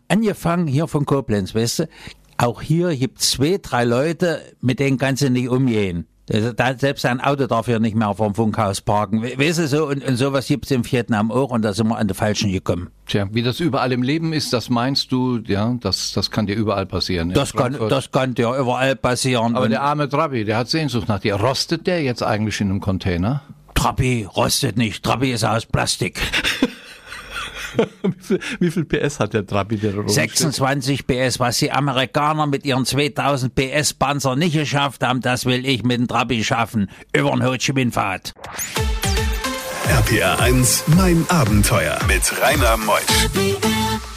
angefangen 0.07 0.67
hier 0.67 0.87
von 0.87 1.05
Koblenz, 1.05 1.55
weißt 1.55 1.79
du, 1.79 1.89
auch 2.37 2.61
hier 2.61 2.95
gibt 2.95 3.21
zwei, 3.21 3.59
drei 3.61 3.85
Leute, 3.85 4.41
mit 4.59 4.79
denen 4.79 4.97
kannst 4.97 5.21
du 5.21 5.29
nicht 5.29 5.49
umgehen. 5.49 6.07
Selbst 6.27 7.05
ein 7.05 7.19
Auto 7.19 7.47
darf 7.47 7.67
ja 7.67 7.79
nicht 7.79 7.95
mehr 7.97 8.13
vom 8.15 8.33
Funkhaus 8.33 8.79
parken. 8.79 9.21
We- 9.21 9.37
Weißt 9.37 9.59
du 9.59 9.67
so, 9.67 9.87
und, 9.87 10.03
und 10.05 10.15
sowas 10.15 10.47
gibt's 10.47 10.71
im 10.71 10.89
Vietnam 10.89 11.31
auch 11.31 11.49
und 11.51 11.63
da 11.63 11.73
sind 11.73 11.87
wir 11.89 11.97
an 11.97 12.07
den 12.07 12.15
Falschen 12.15 12.49
gekommen. 12.51 12.89
Tja, 13.07 13.27
wie 13.31 13.43
das 13.43 13.59
überall 13.59 13.91
im 13.91 14.03
Leben 14.03 14.31
ist, 14.31 14.53
das 14.53 14.69
meinst 14.69 15.11
du, 15.11 15.39
ja, 15.45 15.75
das, 15.81 16.13
das 16.13 16.31
kann 16.31 16.45
dir 16.47 16.55
überall 16.55 16.85
passieren. 16.85 17.29
In 17.29 17.33
Das 17.35 17.51
kann, 17.53 17.77
das 17.89 18.11
kann 18.11 18.35
ja 18.37 18.57
überall 18.57 18.95
passieren. 18.95 19.55
Aber 19.55 19.65
und 19.65 19.71
der 19.71 19.81
arme 19.81 20.07
Trabi, 20.07 20.45
der 20.45 20.57
hat 20.57 20.69
Sehnsucht 20.69 21.09
nach 21.09 21.19
dir. 21.19 21.35
Rostet 21.35 21.87
der 21.87 22.01
jetzt 22.03 22.23
eigentlich 22.23 22.61
in 22.61 22.69
einem 22.69 22.79
Container? 22.79 23.41
Trabi 23.73 24.23
rostet 24.23 24.77
nicht. 24.77 25.03
Trabi 25.03 25.31
ist 25.33 25.43
aus 25.43 25.65
Plastik. 25.65 26.21
wie, 28.03 28.23
viel, 28.23 28.39
wie 28.59 28.71
viel 28.71 28.85
PS 28.85 29.19
hat 29.19 29.33
der 29.33 29.45
Trabi, 29.45 29.77
der 29.77 29.91
da 29.91 29.97
rumsteht? 29.97 30.37
26 30.37 31.07
PS, 31.07 31.39
was 31.39 31.57
die 31.57 31.71
Amerikaner 31.71 32.47
mit 32.47 32.65
ihren 32.65 32.85
2000 32.85 33.53
PS 33.55 33.93
Panzer 33.93 34.35
nicht 34.35 34.53
geschafft 34.53 35.03
haben, 35.03 35.21
das 35.21 35.45
will 35.45 35.65
ich 35.65 35.83
mit 35.83 35.97
dem 35.97 36.07
Trabi 36.07 36.43
schaffen. 36.43 36.89
Über 37.15 37.31
den 37.31 37.45
Ho 37.45 37.55
Chi 37.57 37.73
Minh 37.73 37.91
Pfad. 37.91 38.33
RPR 39.87 40.39
1, 40.39 40.85
mein 40.95 41.25
Abenteuer 41.29 41.99
mit 42.07 42.21
Rainer 42.41 42.77
Meusch. 42.77 44.12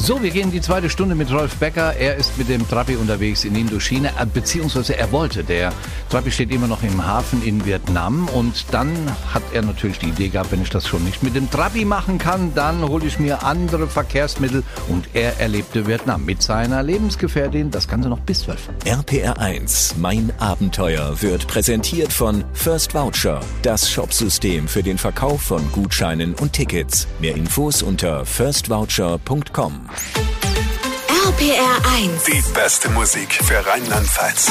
So, 0.00 0.22
wir 0.22 0.30
gehen 0.30 0.50
die 0.50 0.60
zweite 0.60 0.88
Stunde 0.88 1.14
mit 1.14 1.30
Rolf 1.30 1.56
Becker. 1.56 1.94
Er 1.96 2.16
ist 2.16 2.38
mit 2.38 2.48
dem 2.48 2.66
Trabi 2.66 2.96
unterwegs 2.96 3.44
in 3.44 3.54
Indochina, 3.54 4.08
äh, 4.18 4.26
beziehungsweise 4.32 4.96
er 4.96 5.12
wollte. 5.12 5.44
Der 5.44 5.72
Trabi 6.08 6.30
steht 6.30 6.50
immer 6.50 6.66
noch 6.66 6.82
im 6.82 7.04
Hafen 7.04 7.44
in 7.44 7.66
Vietnam 7.66 8.26
und 8.28 8.66
dann 8.70 8.90
hat 9.34 9.42
er 9.52 9.62
natürlich 9.62 9.98
die 9.98 10.06
Idee 10.06 10.28
gehabt, 10.28 10.52
wenn 10.52 10.62
ich 10.62 10.70
das 10.70 10.86
schon 10.86 11.04
nicht 11.04 11.22
mit 11.22 11.34
dem 11.34 11.50
Trabi 11.50 11.84
machen 11.84 12.16
kann, 12.16 12.54
dann 12.54 12.88
hole 12.88 13.04
ich 13.04 13.18
mir 13.18 13.42
andere 13.42 13.86
Verkehrsmittel 13.86 14.62
und 14.88 15.08
er 15.12 15.40
erlebte 15.40 15.86
Vietnam 15.86 16.24
mit 16.24 16.42
seiner 16.42 16.82
Lebensgefährtin, 16.82 17.70
das 17.70 17.86
Ganze 17.86 18.08
noch 18.08 18.20
bis 18.20 18.40
12. 18.44 18.70
RPR 18.86 19.38
1, 19.38 19.96
mein 19.98 20.32
Abenteuer 20.38 21.20
wird 21.20 21.48
präsentiert 21.48 22.12
von 22.12 22.44
First 22.54 22.94
Voucher, 22.94 23.40
das 23.60 23.90
Shopsystem 23.90 24.68
für 24.68 24.82
den 24.82 24.96
Verkauf 24.96 25.42
von 25.42 25.70
Gutscheinen 25.72 26.34
und 26.34 26.54
Tickets. 26.54 27.08
Mehr 27.20 27.34
Infos 27.34 27.82
unter 27.82 28.24
firstvoucher.com. 28.24 29.87
RPR 29.88 31.80
1. 31.96 32.24
Die 32.24 32.42
beste 32.52 32.90
Musik 32.90 33.32
für 33.32 33.64
Rheinland-Pfalz. 33.64 34.50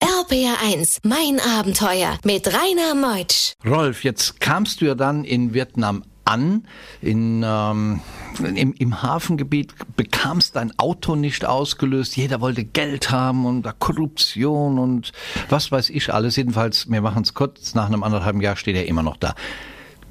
RPR 0.00 0.56
1, 0.64 1.00
mein 1.04 1.38
Abenteuer 1.38 2.18
mit 2.24 2.48
Rainer 2.48 2.94
Meutsch. 2.94 3.52
Rolf, 3.64 4.02
jetzt 4.02 4.40
kamst 4.40 4.80
du 4.80 4.86
ja 4.86 4.94
dann 4.96 5.22
in 5.22 5.54
Vietnam 5.54 6.02
an, 6.24 6.66
in, 7.00 7.44
ähm, 7.46 8.00
im, 8.42 8.72
im 8.72 9.02
Hafengebiet, 9.02 9.74
bekamst 9.96 10.56
dein 10.56 10.76
Auto 10.78 11.14
nicht 11.14 11.44
ausgelöst, 11.44 12.16
jeder 12.16 12.40
wollte 12.40 12.64
Geld 12.64 13.10
haben 13.10 13.46
und 13.46 13.62
da 13.62 13.72
Korruption 13.72 14.78
und 14.78 15.12
was 15.50 15.70
weiß 15.70 15.90
ich 15.90 16.12
alles. 16.12 16.34
Jedenfalls, 16.34 16.90
wir 16.90 17.00
machen 17.00 17.22
es 17.22 17.34
kurz, 17.34 17.74
nach 17.74 17.86
einem 17.86 18.02
anderthalben 18.02 18.40
Jahr 18.40 18.56
steht 18.56 18.74
er 18.76 18.88
immer 18.88 19.04
noch 19.04 19.18
da. 19.18 19.34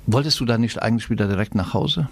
Wolltest 0.06 0.40
du 0.42 0.46
da 0.46 0.58
nicht 0.58 0.82
eigentlich 0.82 1.10
wieder 1.10 1.28
direkt 1.28 1.56
nach 1.56 1.74
Hause? 1.74 2.10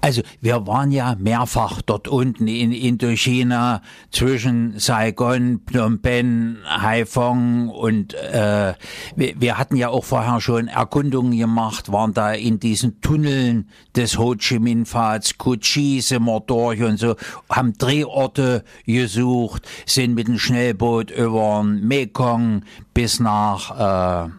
Also 0.00 0.22
wir 0.40 0.66
waren 0.66 0.90
ja 0.90 1.14
mehrfach 1.18 1.82
dort 1.82 2.08
unten 2.08 2.48
in 2.48 2.72
Indochina 2.72 3.82
zwischen 4.10 4.78
Saigon, 4.78 5.60
Phnom 5.66 6.00
Penh, 6.00 6.56
Haiphong 6.66 7.68
und 7.68 8.14
äh, 8.14 8.74
wir, 9.16 9.40
wir 9.40 9.58
hatten 9.58 9.76
ja 9.76 9.90
auch 9.90 10.04
vorher 10.04 10.40
schon 10.40 10.68
Erkundungen 10.68 11.38
gemacht, 11.38 11.92
waren 11.92 12.14
da 12.14 12.32
in 12.32 12.60
diesen 12.60 13.00
Tunneln 13.02 13.68
des 13.94 14.18
Ho 14.18 14.34
Chi 14.36 14.58
Minh 14.58 14.86
Pfads, 14.86 15.36
Cu 15.36 15.56
Chi 15.56 16.00
sind 16.00 16.24
wir 16.24 16.40
durch 16.40 16.82
und 16.82 16.98
so, 16.98 17.16
haben 17.50 17.74
Drehorte 17.74 18.64
gesucht, 18.86 19.68
sind 19.84 20.14
mit 20.14 20.28
dem 20.28 20.38
Schnellboot 20.38 21.10
über 21.10 21.62
den 21.62 21.86
Mekong 21.86 22.62
bis 22.94 23.20
nach 23.20 24.28
äh, 24.28 24.30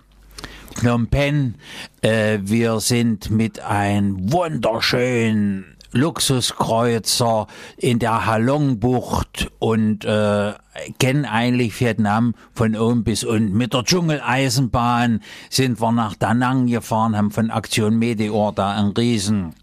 Phnom 0.76 1.08
Penh. 1.08 1.56
Äh, 2.02 2.40
wir 2.44 2.80
sind 2.80 3.32
mit 3.32 3.62
einem 3.62 4.32
wunderschönen 4.32 5.66
Luxuskreuzer 5.92 7.48
in 7.78 8.00
der 8.00 8.26
Halong-Bucht 8.26 9.50
und 9.60 10.04
äh, 10.04 10.54
kennen 11.00 11.26
eigentlich 11.26 11.80
Vietnam 11.80 12.36
von 12.54 12.76
oben 12.76 13.06
bis 13.06 13.24
unten. 13.24 13.58
Mit 13.58 13.74
der 13.74 13.84
Dschungeleisenbahn 13.84 15.22
sind 15.50 15.80
wir 15.80 15.92
nach 15.94 16.16
Da 16.16 16.34
Nang 16.34 16.68
gefahren, 16.68 17.16
haben 17.16 17.32
von 17.32 17.50
Aktion 17.50 17.98
Meteor 17.98 18.52
da 18.52 18.76
einen 18.76 18.92
riesen 18.92 19.56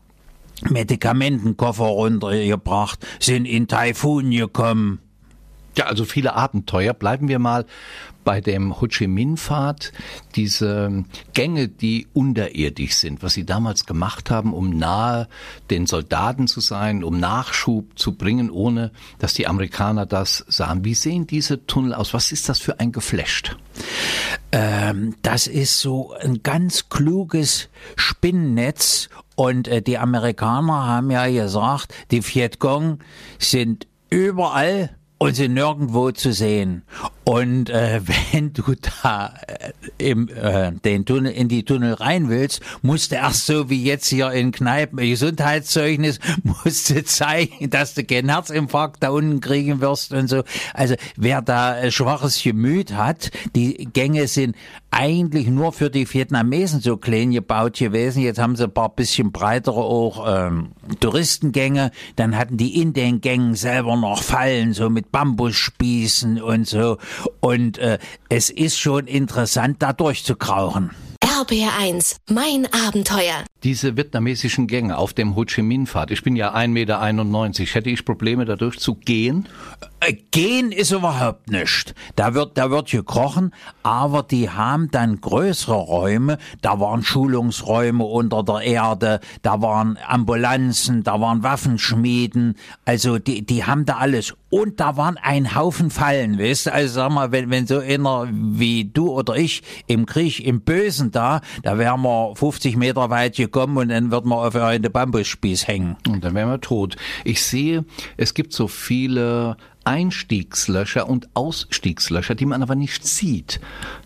Medikamentenkoffer 0.71 1.85
runtergebracht, 1.85 3.07
sind 3.21 3.45
in 3.45 3.69
Taifun 3.69 4.31
gekommen. 4.31 5.01
Ja, 5.77 5.87
also 5.87 6.05
viele 6.05 6.35
Abenteuer. 6.35 6.93
Bleiben 6.93 7.29
wir 7.29 7.39
mal 7.39 7.65
bei 8.25 8.41
dem 8.41 8.81
Ho 8.81 8.87
Chi 8.87 9.07
Minh 9.07 9.37
Pfad. 9.37 9.93
Diese 10.35 11.05
Gänge, 11.33 11.69
die 11.69 12.07
unterirdisch 12.13 12.95
sind, 12.95 13.23
was 13.23 13.35
sie 13.35 13.45
damals 13.45 13.87
gemacht 13.87 14.31
haben, 14.31 14.53
um 14.53 14.77
nahe 14.77 15.29
den 15.71 15.87
Soldaten 15.87 16.47
zu 16.47 16.61
sein, 16.61 17.03
um 17.03 17.19
Nachschub 17.19 17.99
zu 17.99 18.13
bringen, 18.13 18.51
ohne 18.51 18.91
dass 19.19 19.35
die 19.35 19.47
Amerikaner 19.47 20.07
das 20.07 20.45
sahen. 20.49 20.85
Wie 20.85 20.95
sehen 20.95 21.27
diese 21.27 21.67
Tunnel 21.67 21.95
aus? 21.95 22.13
Was 22.13 22.33
ist 22.33 22.49
das 22.49 22.59
für 22.59 22.79
ein 22.79 22.93
Geflecht? 22.93 23.57
Ähm, 24.53 25.17
das 25.23 25.47
ist 25.47 25.81
so 25.81 26.13
ein 26.13 26.43
ganz 26.43 26.91
kluges 26.91 27.71
Spinnennetz 27.97 29.09
und 29.35 29.69
äh, 29.69 29.81
die 29.81 29.97
Amerikaner 29.97 30.87
haben 30.87 31.11
ja 31.11 31.27
gesagt, 31.27 31.95
die 32.11 32.23
Vietcong 32.23 32.99
sind 33.39 33.87
überall 34.11 34.91
und 35.23 35.37
sind 35.37 35.55
nirgendwo 35.55 36.11
zu 36.11 36.33
sehen. 36.33 36.83
Und 37.23 37.71
äh, 37.71 38.01
wenn 38.33 38.53
du 38.53 38.75
da 39.03 39.33
äh, 39.47 40.11
im, 40.11 40.29
äh, 40.29 40.73
den 40.73 41.05
Tunnel, 41.05 41.31
in 41.31 41.49
die 41.49 41.65
Tunnel 41.65 41.95
rein 41.95 42.29
willst, 42.29 42.61
musst 42.83 43.13
du 43.13 43.17
erst 43.17 43.47
so 43.47 43.71
wie 43.71 43.85
jetzt 43.85 44.09
hier 44.09 44.33
in 44.33 44.51
Kneipen 44.51 44.99
ein 44.99 45.09
Gesundheitszeugnis, 45.09 46.19
musst 46.43 46.91
du 46.91 47.05
zeigen, 47.05 47.71
dass 47.71 47.95
du 47.95 48.03
keinen 48.03 48.31
Herzinfarkt 48.31 49.01
da 49.05 49.11
unten 49.11 49.39
kriegen 49.39 49.81
wirst 49.81 50.13
und 50.13 50.27
so. 50.27 50.43
Also 50.75 50.97
wer 51.17 51.41
da 51.41 51.79
äh, 51.79 51.93
schwaches 51.93 52.43
Gemüt 52.43 52.95
hat, 52.95 53.31
die 53.55 53.89
Gänge 53.93 54.27
sind 54.27 54.57
eigentlich 54.91 55.47
nur 55.47 55.73
für 55.73 55.89
die 55.89 56.13
Vietnamesen 56.13 56.81
so 56.81 56.97
klein 56.97 57.31
gebaut 57.31 57.79
gewesen. 57.79 58.23
Jetzt 58.23 58.41
haben 58.41 58.57
sie 58.57 58.65
ein 58.65 58.75
paar 58.75 58.91
bisschen 58.91 59.31
breitere 59.31 59.81
auch 59.81 60.25
ähm, 60.29 60.73
Touristengänge. 61.01 61.93
Dann 62.17 62.37
hatten 62.37 62.57
die 62.57 62.81
in 62.81 62.93
den 62.93 63.21
Gängen 63.21 63.55
selber 63.55 63.97
noch 63.97 64.23
Fallen, 64.23 64.75
so 64.75 64.91
mit 64.91 65.12
Bambusspießen 65.13 66.43
und 66.43 66.67
so. 66.67 66.99
Und 67.41 67.79
äh, 67.79 67.99
es 68.29 68.51
ist 68.51 68.79
schon 68.79 69.07
interessant, 69.07 69.77
da 69.81 69.93
durchzukrauchen. 69.93 70.91
RPR 71.43 71.79
1, 71.79 72.17
mein 72.31 72.67
Abenteuer. 72.87 73.45
Diese 73.63 73.97
vietnamesischen 73.97 74.67
Gänge 74.67 74.99
auf 74.99 75.13
dem 75.13 75.35
Ho 75.37 75.45
Chi 75.45 75.63
Minh 75.63 75.87
Pfad. 75.87 76.11
Ich 76.11 76.23
bin 76.23 76.37
ja 76.37 76.55
1,91 76.55 76.69
Meter. 76.69 77.75
Hätte 77.75 77.91
ich 77.91 78.05
Probleme 78.05 78.45
dadurch 78.45 78.79
zu 78.79 78.95
gehen? 78.95 79.49
Äh, 80.05 80.15
Gehen 80.33 80.73
ist 80.73 80.91
überhaupt 80.91 81.51
nicht. 81.51 81.95
Da 82.17 82.35
wird, 82.35 82.59
da 82.59 82.71
wird 82.71 82.91
gekrochen, 82.91 83.55
aber 83.83 84.23
die 84.23 84.51
haben 84.51 84.91
dann 84.91 85.21
größere 85.21 85.75
Räume. 85.75 86.39
Da 86.61 86.81
waren 86.81 87.03
Schulungsräume 87.03 88.05
unter 88.05 88.43
der 88.43 88.61
Erde, 88.63 89.21
da 89.43 89.61
waren 89.63 89.99
Ambulanzen, 90.07 91.05
da 91.05 91.21
waren 91.21 91.43
Waffenschmieden. 91.43 92.57
Also 92.85 93.19
die, 93.19 93.45
die 93.45 93.65
haben 93.65 93.85
da 93.85 93.99
alles. 93.99 94.35
Und 94.51 94.81
da 94.81 94.97
waren 94.97 95.19
ein 95.19 95.55
Haufen 95.55 95.91
Fallen, 95.91 96.39
weißt 96.39 96.67
du? 96.67 96.73
Also 96.73 96.95
sag 96.95 97.11
mal, 97.11 97.31
wenn, 97.33 97.51
wenn 97.51 97.67
so 97.67 97.79
einer 97.79 98.29
wie 98.31 98.85
du 98.85 99.11
oder 99.11 99.37
ich 99.37 99.63
im 99.87 100.07
Krieg, 100.07 100.45
im 100.45 100.63
Bösen 100.63 101.11
da, 101.11 101.41
da 101.63 101.79
wären 101.79 102.03
wir 102.03 102.35
50 102.35 102.77
Meter 102.77 103.09
weit 103.11 103.37
gekommen 103.37 103.77
und 103.79 103.89
dann 103.91 104.11
würden 104.11 104.29
wir 104.31 104.37
auf 104.37 104.57
einen 104.57 104.91
Bambusspieß 104.91 105.69
hängen. 105.69 105.97
Und 106.09 106.25
dann 106.25 106.35
wären 106.35 106.51
wir 106.51 106.61
tot. 106.61 106.97
Ich 107.25 107.43
sehe, 107.43 107.85
es 108.17 108.35
gibt 108.35 108.53
so 108.53 108.69
viele 108.69 109.57
Einstiegslöcher 109.85 111.09
und 111.09 111.29
Ausstiegslöcher, 111.35 112.35
die 112.35 112.47
man 112.47 112.63
aber 112.63 112.75
nicht 112.75 113.07
sieht. 113.07 113.61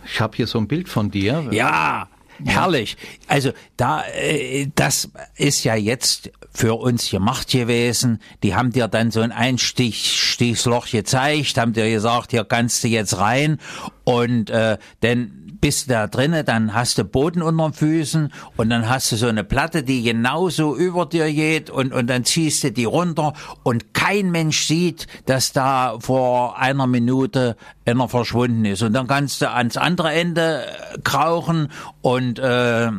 Ich 0.05 0.21
habe 0.21 0.37
hier 0.37 0.47
so 0.47 0.59
ein 0.59 0.69
Bild 0.69 0.89
von 0.89 1.11
dir. 1.11 1.49
Ja, 1.51 2.09
herrlich. 2.45 2.97
Also 3.27 3.53
da, 3.77 4.03
äh, 4.07 4.69
das 4.75 5.11
ist 5.37 5.65
ja 5.65 5.75
jetzt 5.75 6.31
für 6.53 6.75
uns 6.75 7.11
gemacht 7.11 7.51
gewesen. 7.51 8.21
Die 8.43 8.55
haben 8.55 8.73
dir 8.73 8.89
dann 8.89 9.11
so 9.11 9.21
ein 9.21 9.33
Einstiegsloch 9.33 10.91
gezeigt, 10.91 11.59
haben 11.59 11.73
dir 11.73 11.91
gesagt, 11.91 12.31
hier 12.31 12.45
kannst 12.45 12.83
du 12.85 12.89
jetzt 12.89 13.19
rein 13.19 13.59
und 14.05 14.51
äh, 14.51 14.79
dann 15.01 15.46
bist 15.61 15.91
da 15.91 16.07
drinnen, 16.07 16.45
dann 16.45 16.75
hast 16.75 16.99
du 16.99 17.05
Boden 17.05 17.43
unter 17.43 17.69
den 17.69 17.73
Füßen 17.73 18.33
und 18.57 18.71
dann 18.71 18.89
hast 18.89 19.13
du 19.13 19.17
so 19.17 19.27
eine 19.27 19.45
Platte, 19.45 19.83
die 19.83 20.03
genauso 20.03 20.77
über 20.77 21.07
dir 21.07 21.33
geht 21.33 21.71
und, 21.71 21.93
und 21.93 22.09
dann 22.09 22.25
ziehst 22.25 22.65
du 22.65 22.73
die 22.73 22.85
runter 22.85 23.33
und 23.63 23.95
kein 23.95 24.31
Mensch 24.31 24.67
sieht, 24.67 25.07
dass 25.27 25.53
da 25.53 25.97
vor 26.01 26.59
einer 26.59 26.87
Minute 26.87 27.57
einer 27.85 28.09
verschwunden 28.09 28.65
ist. 28.65 28.83
Und 28.83 28.93
dann 28.93 29.07
kannst 29.07 29.41
du 29.43 29.51
ans 29.51 29.77
andere 29.77 30.13
Ende 30.13 30.65
krauchen 31.05 31.69
und 32.03 32.39
äh, 32.39 32.91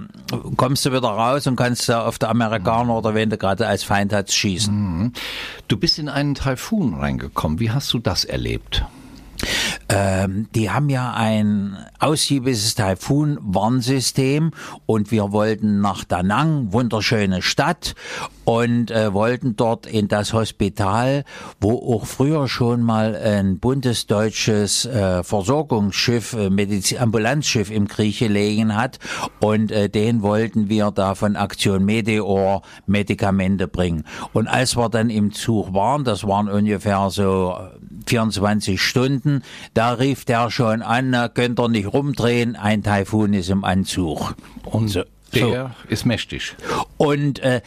kommst 0.56 0.86
du 0.86 0.92
wieder 0.92 1.10
raus 1.10 1.48
und 1.48 1.56
kannst 1.56 1.90
da 1.90 2.06
auf 2.06 2.18
der 2.20 2.30
Amerikaner 2.30 2.98
oder 2.98 3.14
wenn 3.14 3.30
du 3.30 3.38
gerade 3.38 3.68
als 3.68 3.84
Feind 3.84 4.14
hast, 4.14 4.34
schießen. 4.34 5.14
Du 5.68 5.78
bist 5.78 6.00
in 6.00 6.10
einen 6.10 6.36
Taifun 6.36 6.94
reingekommen. 6.94 7.60
Wie 7.60 7.72
hast 7.72 7.94
du 7.94 8.00
das 8.00 8.26
erlebt? 8.26 8.86
Ähm, 9.90 10.48
die 10.54 10.70
haben 10.70 10.90
ja 10.90 11.14
ein 11.14 11.78
ausgiebiges 12.00 12.76
Taifun-Warnsystem 12.76 14.52
und 14.86 15.12
wir 15.12 15.32
wollten 15.32 15.80
nach 15.82 16.04
Da 16.04 16.24
Nang, 16.24 16.74
wunderschöne 16.74 17.42
Stadt, 17.42 17.96
und 18.48 18.92
äh, 18.92 19.14
wollten 19.14 19.58
dort 19.58 19.86
in 19.86 20.08
das 20.08 20.32
Hospital, 20.32 21.26
wo 21.60 21.74
auch 21.94 22.06
früher 22.06 22.48
schon 22.48 22.82
mal 22.82 23.14
ein 23.14 23.60
bundesdeutsches 23.60 24.86
äh, 24.86 25.22
Versorgungsschiff, 25.22 26.32
äh, 26.32 26.50
Mediz 26.50 26.94
Ambulanzschiff 26.94 27.70
im 27.70 27.90
Krieg 27.90 28.20
gelegen 28.20 28.74
hat 28.78 29.00
und 29.42 29.70
äh, 29.74 29.90
den 29.90 30.22
wollten 30.22 30.70
wir 30.70 30.92
da 30.92 31.16
von 31.16 31.36
Aktion 31.36 31.84
Meteor 31.84 32.62
Medikamente 32.86 33.68
bringen. 33.68 34.06
Und 34.32 34.48
als 34.48 34.78
wir 34.78 34.88
dann 34.88 35.10
im 35.10 35.34
Zug 35.34 35.74
waren, 35.74 36.06
das 36.06 36.26
waren 36.26 36.48
ungefähr 36.48 37.10
so 37.10 37.54
24 38.08 38.82
Stunden, 38.82 39.44
da 39.74 39.94
rief 39.94 40.26
der 40.26 40.50
schon 40.52 40.82
an, 40.82 41.30
könnt 41.34 41.60
ihr 41.60 41.70
nicht 41.70 41.94
rumdrehen, 41.94 42.56
ein 42.56 42.84
Taifun 42.84 43.34
ist 43.34 43.50
im 43.50 43.64
Anzug. 43.64 44.36
Und 44.64 44.90
so. 44.90 45.04
der 45.34 45.76
so. 45.84 45.90
ist 45.90 46.06
mächtig. 46.06 46.56
Und 46.98 47.40
äh, 47.40 47.62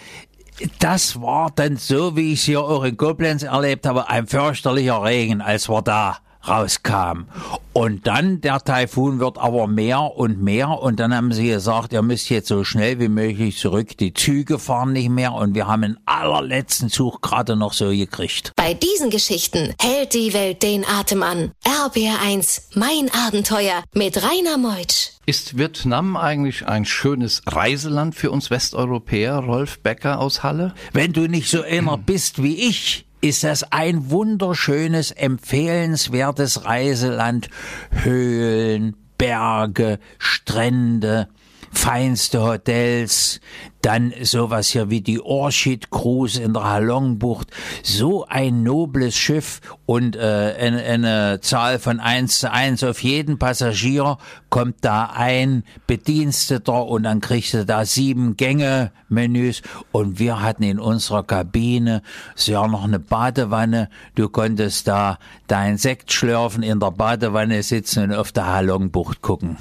das 0.79 1.21
war 1.21 1.51
dann 1.55 1.77
so, 1.77 2.17
wie 2.17 2.33
ich 2.33 2.41
es 2.41 2.45
hier 2.45 2.61
auch 2.61 2.85
in 2.85 2.97
Koblenz 2.97 3.43
erlebt 3.43 3.87
habe, 3.87 4.09
ein 4.09 4.27
fürchterlicher 4.27 5.03
Regen, 5.03 5.41
als 5.41 5.69
wir 5.69 5.83
da 5.83 6.19
rauskam. 6.47 7.27
Und 7.73 8.07
dann, 8.07 8.41
der 8.41 8.61
Taifun 8.61 9.21
wird 9.21 9.39
aber 9.39 9.67
mehr 9.67 10.01
und 10.17 10.43
mehr 10.43 10.71
und 10.71 10.99
dann 10.99 11.15
haben 11.15 11.33
sie 11.33 11.49
gesagt, 11.49 11.93
ihr 11.93 12.03
müsst 12.03 12.31
jetzt 12.31 12.49
so 12.49 12.65
schnell 12.65 12.99
wie 12.99 13.09
möglich 13.09 13.59
zurück. 13.59 13.97
Die 13.99 14.13
Züge 14.13 14.59
fahren 14.59 14.93
nicht 14.93 15.09
mehr 15.09 15.33
und 15.33 15.55
wir 15.55 15.67
haben 15.67 15.83
den 15.83 15.99
allerletzten 16.05 16.89
Zug 16.89 17.23
gerade 17.23 17.57
noch 17.57 17.73
so 17.73 17.91
gekriegt. 17.91 18.53
Bei 18.57 18.75
diesen 18.75 19.11
Geschichten 19.11 19.75
hält 19.81 20.15
die 20.15 20.33
Welt 20.33 20.63
den 20.63 20.85
Atem 20.85 21.23
an. 21.23 21.53
RBR1, 21.65 22.63
mein 22.75 23.11
Abenteuer 23.27 23.85
mit 23.95 24.17
Rainer 24.23 24.59
Meutsch. 24.59 25.11
Ist 25.27 25.57
Vietnam 25.57 26.17
eigentlich 26.17 26.67
ein 26.67 26.85
schönes 26.85 27.43
Reiseland 27.47 28.17
für 28.17 28.31
uns 28.31 28.51
Westeuropäer, 28.51 29.37
Rolf 29.37 29.81
Becker 29.81 30.19
aus 30.19 30.43
Halle? 30.43 30.75
Wenn 30.93 31.13
du 31.13 31.29
nicht 31.29 31.49
so 31.49 31.63
einer 31.63 31.97
bist 31.97 32.43
wie 32.43 32.69
ich, 32.69 33.07
ist 33.21 33.45
das 33.45 33.73
ein 33.73 34.11
wunderschönes, 34.11 35.11
empfehlenswertes 35.11 36.65
Reiseland. 36.65 37.49
Höhlen, 37.91 38.97
Berge, 39.19 39.99
Strände, 40.19 41.29
feinste 41.71 42.43
Hotels, 42.43 43.41
dann 43.83 44.13
sowas 44.23 44.69
hier 44.69 44.91
wie 44.91 45.01
die 45.01 45.21
Orchid 45.21 45.91
Cruise 45.91 46.41
in 46.41 46.53
der 46.53 46.65
Halongbucht. 46.65 47.49
So 47.83 48.27
ein 48.27 48.63
nobles 48.63 49.17
Schiff 49.17 49.61
und 49.87 50.17
äh, 50.17 50.55
eine, 50.59 50.83
eine 50.83 51.41
Zahl 51.41 51.79
von 51.79 52.01
eins 52.01 52.41
zu 52.41 52.53
eins 52.53 52.85
auf 52.85 53.03
jeden 53.03 53.39
Passagier 53.39 54.19
kommt 54.51 54.77
da 54.83 55.11
ein 55.15 55.65
Bediensteter 55.87 56.87
und 56.87 57.05
dann 57.05 57.21
kriegst 57.21 57.55
du 57.55 57.65
da 57.65 57.85
sieben 57.85 58.37
Gänge 58.37 58.91
Menüs 59.09 59.63
und 59.93 60.19
wir 60.19 60.43
hatten 60.43 60.63
in 60.63 60.79
unserer 60.79 61.23
Kabine 61.23 62.03
ja 62.37 62.67
noch 62.67 62.85
eine 62.85 62.99
Badewanne. 62.99 63.89
Du 64.15 64.29
konntest 64.29 64.89
da 64.89 65.19
dein 65.47 65.79
Sekt 65.79 66.13
schlürfen, 66.13 66.63
in 66.63 66.81
der 66.81 66.91
Badewanne 66.91 67.63
sitzen 67.63 68.05
und 68.05 68.15
auf 68.15 68.33
der 68.33 68.47
Halongbucht 68.47 69.23
gucken. 69.23 69.57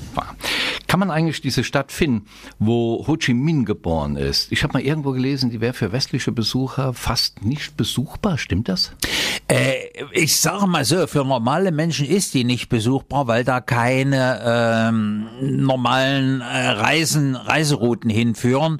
Kann 0.89 1.00
man 1.00 1.12
eigentlich 1.12 1.39
diese 1.39 1.63
Stadt 1.63 1.91
finden, 1.91 2.25
wo 2.58 3.05
Ho 3.05 3.15
Chi 3.15 3.36
Minh 3.36 3.63
geboren 3.63 4.15
ist? 4.15 4.51
Ich 4.51 4.63
habe 4.63 4.74
mal 4.74 4.81
irgendwo 4.81 5.12
gelesen, 5.12 5.51
die 5.51 5.62
wäre 5.62 5.74
für 5.74 5.91
westliche 5.91 6.31
Besucher 6.31 6.96
fast 6.96 7.46
nicht 7.46 7.77
besuchbar. 7.77 8.39
Stimmt 8.39 8.69
das? 8.69 8.93
Äh, 9.50 9.89
ich 10.12 10.39
sage 10.39 10.68
mal 10.68 10.86
so, 10.86 11.08
für 11.08 11.25
normale 11.25 11.72
Menschen 11.72 12.06
ist 12.06 12.36
die 12.36 12.44
nicht 12.44 12.70
besuchbar, 12.70 13.27
weil 13.27 13.44
da 13.44 13.62
keine 13.62 14.41
ähm, 14.46 15.27
normalen 15.41 16.41
äh, 16.41 16.46
Reisen, 16.46 17.36
Reiserouten 17.36 18.12
hinführen. 18.12 18.79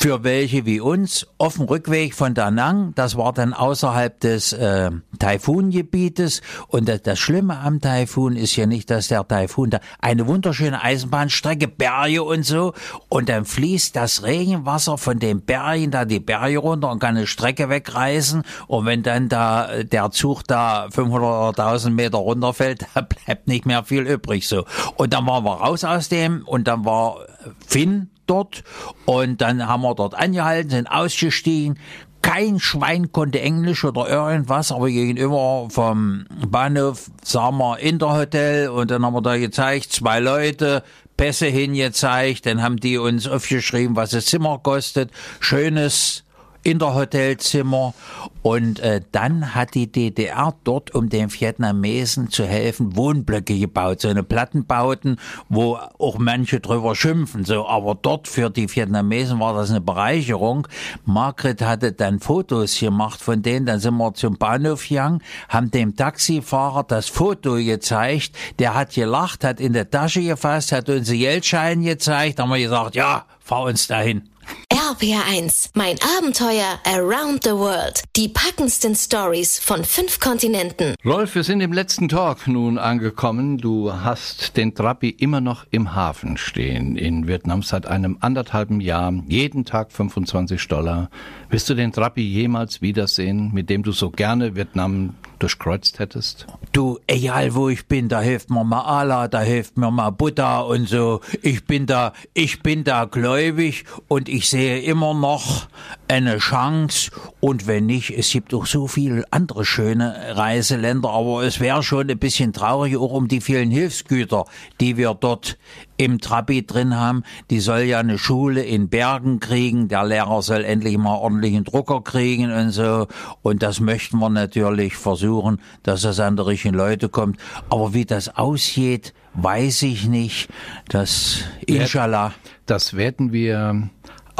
Für 0.00 0.24
welche 0.24 0.66
wie 0.66 0.80
uns, 0.80 1.28
auf 1.38 1.56
dem 1.56 1.66
Rückweg 1.66 2.14
von 2.14 2.34
Da 2.34 2.50
Nang, 2.50 2.92
das 2.96 3.16
war 3.16 3.32
dann 3.32 3.54
außerhalb 3.54 4.18
des 4.18 4.52
äh, 4.52 4.90
Taifungebietes. 5.20 6.42
Und 6.66 6.88
das, 6.88 7.02
das 7.02 7.18
Schlimme 7.20 7.60
am 7.60 7.80
Taifun 7.80 8.34
ist 8.34 8.56
ja 8.56 8.66
nicht, 8.66 8.90
dass 8.90 9.08
der 9.08 9.26
Taifun 9.26 9.70
da 9.70 9.80
eine 10.00 10.26
wunderschöne 10.26 10.82
Eisenbahnstrecke, 10.82 11.68
Berge 11.68 12.24
und 12.24 12.44
so, 12.44 12.72
und 13.08 13.28
dann 13.28 13.44
fließt 13.44 13.94
das 13.94 14.24
Regenwasser 14.24 14.98
von 14.98 15.20
den 15.20 15.42
Bergen 15.42 15.92
da 15.92 16.04
die 16.04 16.20
Berge 16.20 16.58
runter 16.58 16.90
und 16.90 16.98
kann 16.98 17.16
eine 17.16 17.28
Strecke 17.28 17.68
wegreißen. 17.68 18.42
Und 18.66 18.86
wenn 18.86 19.04
dann 19.04 19.28
da 19.28 19.70
äh, 19.70 19.84
der 20.00 20.10
Zug 20.10 20.42
da 20.46 20.88
500 20.90 21.22
oder 21.22 21.64
1000 21.64 21.94
Meter 21.94 22.18
runterfällt, 22.18 22.86
da 22.94 23.02
bleibt 23.02 23.48
nicht 23.48 23.66
mehr 23.66 23.84
viel 23.84 24.06
übrig 24.06 24.48
so. 24.48 24.64
Und 24.96 25.12
dann 25.12 25.26
waren 25.26 25.44
wir 25.44 25.52
raus 25.52 25.84
aus 25.84 26.08
dem 26.08 26.42
und 26.46 26.68
dann 26.68 26.84
war 26.84 27.18
Finn 27.66 28.10
dort 28.26 28.62
und 29.06 29.40
dann 29.40 29.66
haben 29.66 29.82
wir 29.82 29.94
dort 29.94 30.14
angehalten, 30.14 30.70
sind 30.70 30.86
ausgestiegen. 30.86 31.78
Kein 32.22 32.60
Schwein 32.60 33.12
konnte 33.12 33.40
Englisch 33.40 33.84
oder 33.84 34.08
irgendwas, 34.08 34.72
aber 34.72 34.88
gegenüber 34.88 35.68
vom 35.70 36.26
Bahnhof 36.46 37.10
sahen 37.22 37.56
wir 37.56 37.78
Interhotel 37.78 38.68
und 38.68 38.90
dann 38.90 39.04
haben 39.04 39.14
wir 39.14 39.22
da 39.22 39.38
gezeigt, 39.38 39.90
zwei 39.92 40.20
Leute, 40.20 40.82
Pässe 41.16 41.46
hingezeigt, 41.46 42.46
dann 42.46 42.62
haben 42.62 42.76
die 42.76 42.98
uns 42.98 43.26
aufgeschrieben, 43.26 43.96
was 43.96 44.10
das 44.10 44.26
Zimmer 44.26 44.58
kostet. 44.58 45.10
Schönes 45.40 46.24
in 46.62 46.78
der 46.78 46.94
Hotelzimmer. 46.94 47.94
Und 48.42 48.80
äh, 48.80 49.02
dann 49.12 49.54
hat 49.54 49.74
die 49.74 49.92
DDR 49.92 50.54
dort, 50.64 50.94
um 50.94 51.10
den 51.10 51.30
Vietnamesen 51.30 52.30
zu 52.30 52.46
helfen, 52.46 52.96
Wohnblöcke 52.96 53.58
gebaut, 53.58 54.00
so 54.00 54.08
eine 54.08 54.22
Plattenbauten, 54.22 55.18
wo 55.50 55.76
auch 55.98 56.18
manche 56.18 56.60
drüber 56.60 56.94
schimpfen. 56.94 57.44
So, 57.44 57.66
aber 57.66 57.94
dort 58.00 58.28
für 58.28 58.48
die 58.48 58.74
Vietnamesen 58.74 59.40
war 59.40 59.54
das 59.54 59.70
eine 59.70 59.82
Bereicherung. 59.82 60.66
Margret 61.04 61.60
hatte 61.60 61.92
dann 61.92 62.18
Fotos 62.20 62.78
gemacht 62.78 63.20
von 63.20 63.42
denen. 63.42 63.66
Dann 63.66 63.80
sind 63.80 63.96
wir 63.96 64.14
zum 64.14 64.38
Bahnhof 64.38 64.88
gegangen, 64.88 65.22
haben 65.48 65.70
dem 65.70 65.96
Taxifahrer 65.96 66.84
das 66.84 67.08
Foto 67.08 67.56
gezeigt. 67.56 68.32
Der 68.58 68.74
hat 68.74 68.94
gelacht, 68.94 69.44
hat 69.44 69.60
in 69.60 69.74
der 69.74 69.90
Tasche 69.90 70.22
gefasst, 70.22 70.72
hat 70.72 70.88
uns 70.88 71.10
Geldschein 71.10 71.82
gezeigt. 71.82 72.40
Haben 72.40 72.52
wir 72.52 72.58
gesagt, 72.58 72.94
ja, 72.94 73.26
fahr 73.40 73.64
uns 73.64 73.86
dahin. 73.86 74.29
RPR1, 74.72 75.70
mein 75.74 75.96
Abenteuer 76.18 76.78
Around 76.84 77.44
the 77.44 77.50
World. 77.50 78.02
Die 78.16 78.28
packendsten 78.28 78.94
Stories 78.94 79.58
von 79.58 79.84
fünf 79.84 80.20
Kontinenten. 80.20 80.94
Rolf, 81.04 81.34
wir 81.34 81.44
sind 81.44 81.60
im 81.60 81.72
letzten 81.72 82.08
Talk 82.08 82.46
nun 82.48 82.76
angekommen. 82.76 83.58
Du 83.58 83.92
hast 83.92 84.56
den 84.56 84.74
Trabi 84.74 85.10
immer 85.10 85.40
noch 85.40 85.64
im 85.70 85.94
Hafen 85.94 86.36
stehen 86.36 86.96
in 86.96 87.28
Vietnam 87.28 87.62
seit 87.62 87.86
einem 87.86 88.18
anderthalben 88.20 88.80
Jahr. 88.80 89.12
Jeden 89.26 89.64
Tag 89.64 89.92
25 89.92 90.66
Dollar. 90.68 91.10
Wirst 91.48 91.70
du 91.70 91.74
den 91.74 91.92
Trabi 91.92 92.22
jemals 92.22 92.82
wiedersehen, 92.82 93.50
mit 93.52 93.70
dem 93.70 93.82
du 93.82 93.92
so 93.92 94.10
gerne 94.10 94.56
Vietnam 94.56 95.14
durchkreuzt 95.42 95.98
hättest? 95.98 96.46
Du, 96.72 96.98
egal 97.06 97.54
wo 97.54 97.68
ich 97.68 97.86
bin, 97.86 98.08
da 98.08 98.20
hilft 98.20 98.50
mir 98.50 98.64
mal 98.64 98.82
Allah, 98.82 99.28
da 99.28 99.40
hilft 99.40 99.76
mir 99.76 99.90
mal 99.90 100.10
Buddha 100.10 100.60
und 100.60 100.88
so. 100.88 101.20
Ich 101.42 101.64
bin 101.64 101.86
da, 101.86 102.12
ich 102.34 102.62
bin 102.62 102.84
da 102.84 103.06
gläubig 103.06 103.84
und 104.08 104.28
ich 104.28 104.48
sehe 104.48 104.80
immer 104.80 105.14
noch 105.14 105.68
eine 106.10 106.38
Chance. 106.38 107.10
Und 107.38 107.66
wenn 107.66 107.86
nicht, 107.86 108.10
es 108.10 108.30
gibt 108.30 108.52
auch 108.52 108.66
so 108.66 108.88
viele 108.88 109.24
andere 109.30 109.64
schöne 109.64 110.36
Reiseländer, 110.36 111.08
aber 111.08 111.44
es 111.44 111.60
wäre 111.60 111.82
schon 111.82 112.10
ein 112.10 112.18
bisschen 112.18 112.52
traurig 112.52 112.96
auch 112.96 113.12
um 113.12 113.28
die 113.28 113.40
vielen 113.40 113.70
Hilfsgüter, 113.70 114.44
die 114.80 114.96
wir 114.96 115.14
dort 115.14 115.56
im 115.96 116.20
Trabi 116.20 116.66
drin 116.66 116.96
haben. 116.96 117.22
Die 117.50 117.60
soll 117.60 117.82
ja 117.82 118.00
eine 118.00 118.18
Schule 118.18 118.62
in 118.62 118.88
Bergen 118.88 119.38
kriegen. 119.38 119.86
Der 119.88 120.04
Lehrer 120.04 120.42
soll 120.42 120.64
endlich 120.64 120.98
mal 120.98 121.14
ordentlichen 121.14 121.64
Drucker 121.64 122.02
kriegen 122.02 122.50
und 122.50 122.70
so. 122.70 123.06
Und 123.42 123.62
das 123.62 123.78
möchten 123.78 124.18
wir 124.18 124.30
natürlich 124.30 124.96
versuchen, 124.96 125.60
dass 125.84 126.02
es 126.04 126.18
an 126.18 126.36
die 126.36 126.42
richtigen 126.42 126.74
Leute 126.74 127.08
kommt. 127.08 127.38
Aber 127.68 127.94
wie 127.94 128.04
das 128.04 128.36
aussieht, 128.36 129.14
weiß 129.34 129.82
ich 129.82 130.08
nicht. 130.08 130.48
Das, 130.88 131.44
inshallah. 131.66 132.32
Das 132.66 132.94
werden 132.94 133.32
wir 133.32 133.90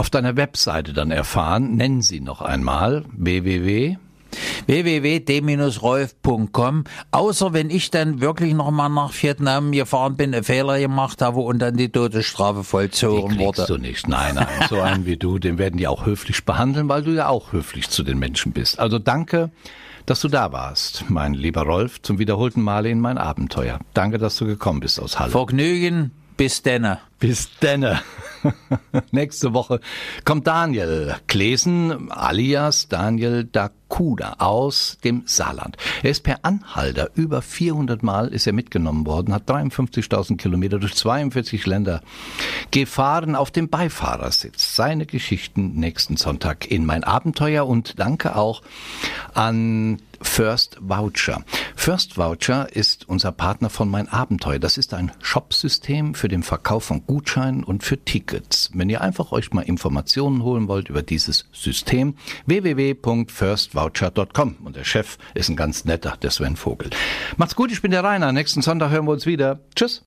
auf 0.00 0.08
deiner 0.08 0.36
Webseite 0.36 0.94
dann 0.94 1.10
erfahren. 1.10 1.76
Nennen 1.76 2.00
Sie 2.00 2.20
noch 2.20 2.40
einmal 2.40 3.04
www 3.12 3.98
www.d-rolf.com. 4.66 6.84
Außer 7.10 7.52
wenn 7.52 7.68
ich 7.68 7.90
dann 7.90 8.22
wirklich 8.22 8.54
nochmal 8.54 8.88
nach 8.88 9.12
Vietnam 9.12 9.72
gefahren 9.72 10.16
bin, 10.16 10.32
einen 10.32 10.44
Fehler 10.44 10.78
gemacht 10.78 11.20
habe 11.20 11.40
und 11.40 11.58
dann 11.58 11.76
die 11.76 11.90
Todesstrafe 11.90 12.64
vollzogen 12.64 13.36
die 13.36 13.44
wurde. 13.44 13.66
du 13.66 13.76
nicht. 13.76 14.08
Nein, 14.08 14.36
nein. 14.36 14.46
So 14.70 14.80
einen 14.80 15.04
wie 15.04 15.18
du, 15.18 15.38
den 15.38 15.58
werden 15.58 15.76
die 15.76 15.86
auch 15.86 16.06
höflich 16.06 16.46
behandeln, 16.46 16.88
weil 16.88 17.02
du 17.02 17.10
ja 17.10 17.28
auch 17.28 17.52
höflich 17.52 17.90
zu 17.90 18.02
den 18.02 18.18
Menschen 18.18 18.52
bist. 18.52 18.78
Also 18.78 18.98
danke, 18.98 19.50
dass 20.06 20.20
du 20.20 20.28
da 20.28 20.50
warst, 20.52 21.10
mein 21.10 21.34
lieber 21.34 21.60
Rolf, 21.62 22.00
zum 22.00 22.18
wiederholten 22.18 22.62
Male 22.62 22.88
in 22.88 23.00
mein 23.00 23.18
Abenteuer. 23.18 23.80
Danke, 23.92 24.16
dass 24.16 24.38
du 24.38 24.46
gekommen 24.46 24.80
bist 24.80 24.98
aus 24.98 25.18
Halle. 25.18 25.32
Vergnügen 25.32 26.12
Bis 26.36 26.62
denne. 26.62 27.00
Bis 27.20 27.50
denne. 27.60 28.00
Nächste 29.10 29.52
Woche 29.52 29.80
kommt 30.24 30.46
Daniel 30.46 31.16
Klesen 31.26 32.10
alias 32.10 32.88
Daniel 32.88 33.44
Dakuda 33.44 34.36
aus 34.38 34.96
dem 35.04 35.24
Saarland. 35.26 35.76
Er 36.02 36.12
ist 36.12 36.22
per 36.22 36.38
Anhalter 36.46 37.10
über 37.14 37.42
400 37.42 38.02
Mal 38.02 38.28
ist 38.28 38.46
er 38.46 38.54
mitgenommen 38.54 39.04
worden, 39.04 39.34
hat 39.34 39.50
53.000 39.50 40.38
Kilometer 40.38 40.78
durch 40.78 40.94
42 40.94 41.66
Länder 41.66 42.00
gefahren 42.70 43.36
auf 43.36 43.50
dem 43.50 43.68
Beifahrersitz. 43.68 44.74
Seine 44.74 45.04
Geschichten 45.04 45.74
nächsten 45.74 46.16
Sonntag 46.16 46.70
in 46.70 46.86
mein 46.86 47.04
Abenteuer 47.04 47.66
und 47.66 47.98
danke 47.98 48.34
auch 48.34 48.62
an 49.34 49.98
First 50.22 50.76
Voucher. 50.80 51.42
First 51.74 52.18
Voucher 52.18 52.74
ist 52.74 53.08
unser 53.08 53.32
Partner 53.32 53.70
von 53.70 53.88
Mein 53.88 54.08
Abenteuer. 54.08 54.58
Das 54.58 54.76
ist 54.76 54.92
ein 54.92 55.12
Shopsystem 55.22 56.14
für 56.14 56.28
den 56.28 56.42
Verkauf 56.42 56.84
von 56.84 57.02
Gutscheinen 57.10 57.64
und 57.64 57.82
für 57.82 57.98
Tickets. 57.98 58.70
Wenn 58.72 58.88
ihr 58.88 59.00
einfach 59.00 59.32
euch 59.32 59.52
mal 59.52 59.62
Informationen 59.62 60.44
holen 60.44 60.68
wollt 60.68 60.90
über 60.90 61.02
dieses 61.02 61.48
System, 61.50 62.14
www.firstvoucher.com. 62.46 64.58
Und 64.62 64.76
der 64.76 64.84
Chef 64.84 65.18
ist 65.34 65.48
ein 65.48 65.56
ganz 65.56 65.84
netter, 65.84 66.16
der 66.22 66.30
Sven 66.30 66.54
Vogel. 66.54 66.90
Macht's 67.36 67.56
gut, 67.56 67.72
ich 67.72 67.82
bin 67.82 67.90
der 67.90 68.04
Rainer. 68.04 68.30
Nächsten 68.30 68.62
Sonntag 68.62 68.92
hören 68.92 69.06
wir 69.06 69.12
uns 69.12 69.26
wieder. 69.26 69.58
Tschüss. 69.74 69.98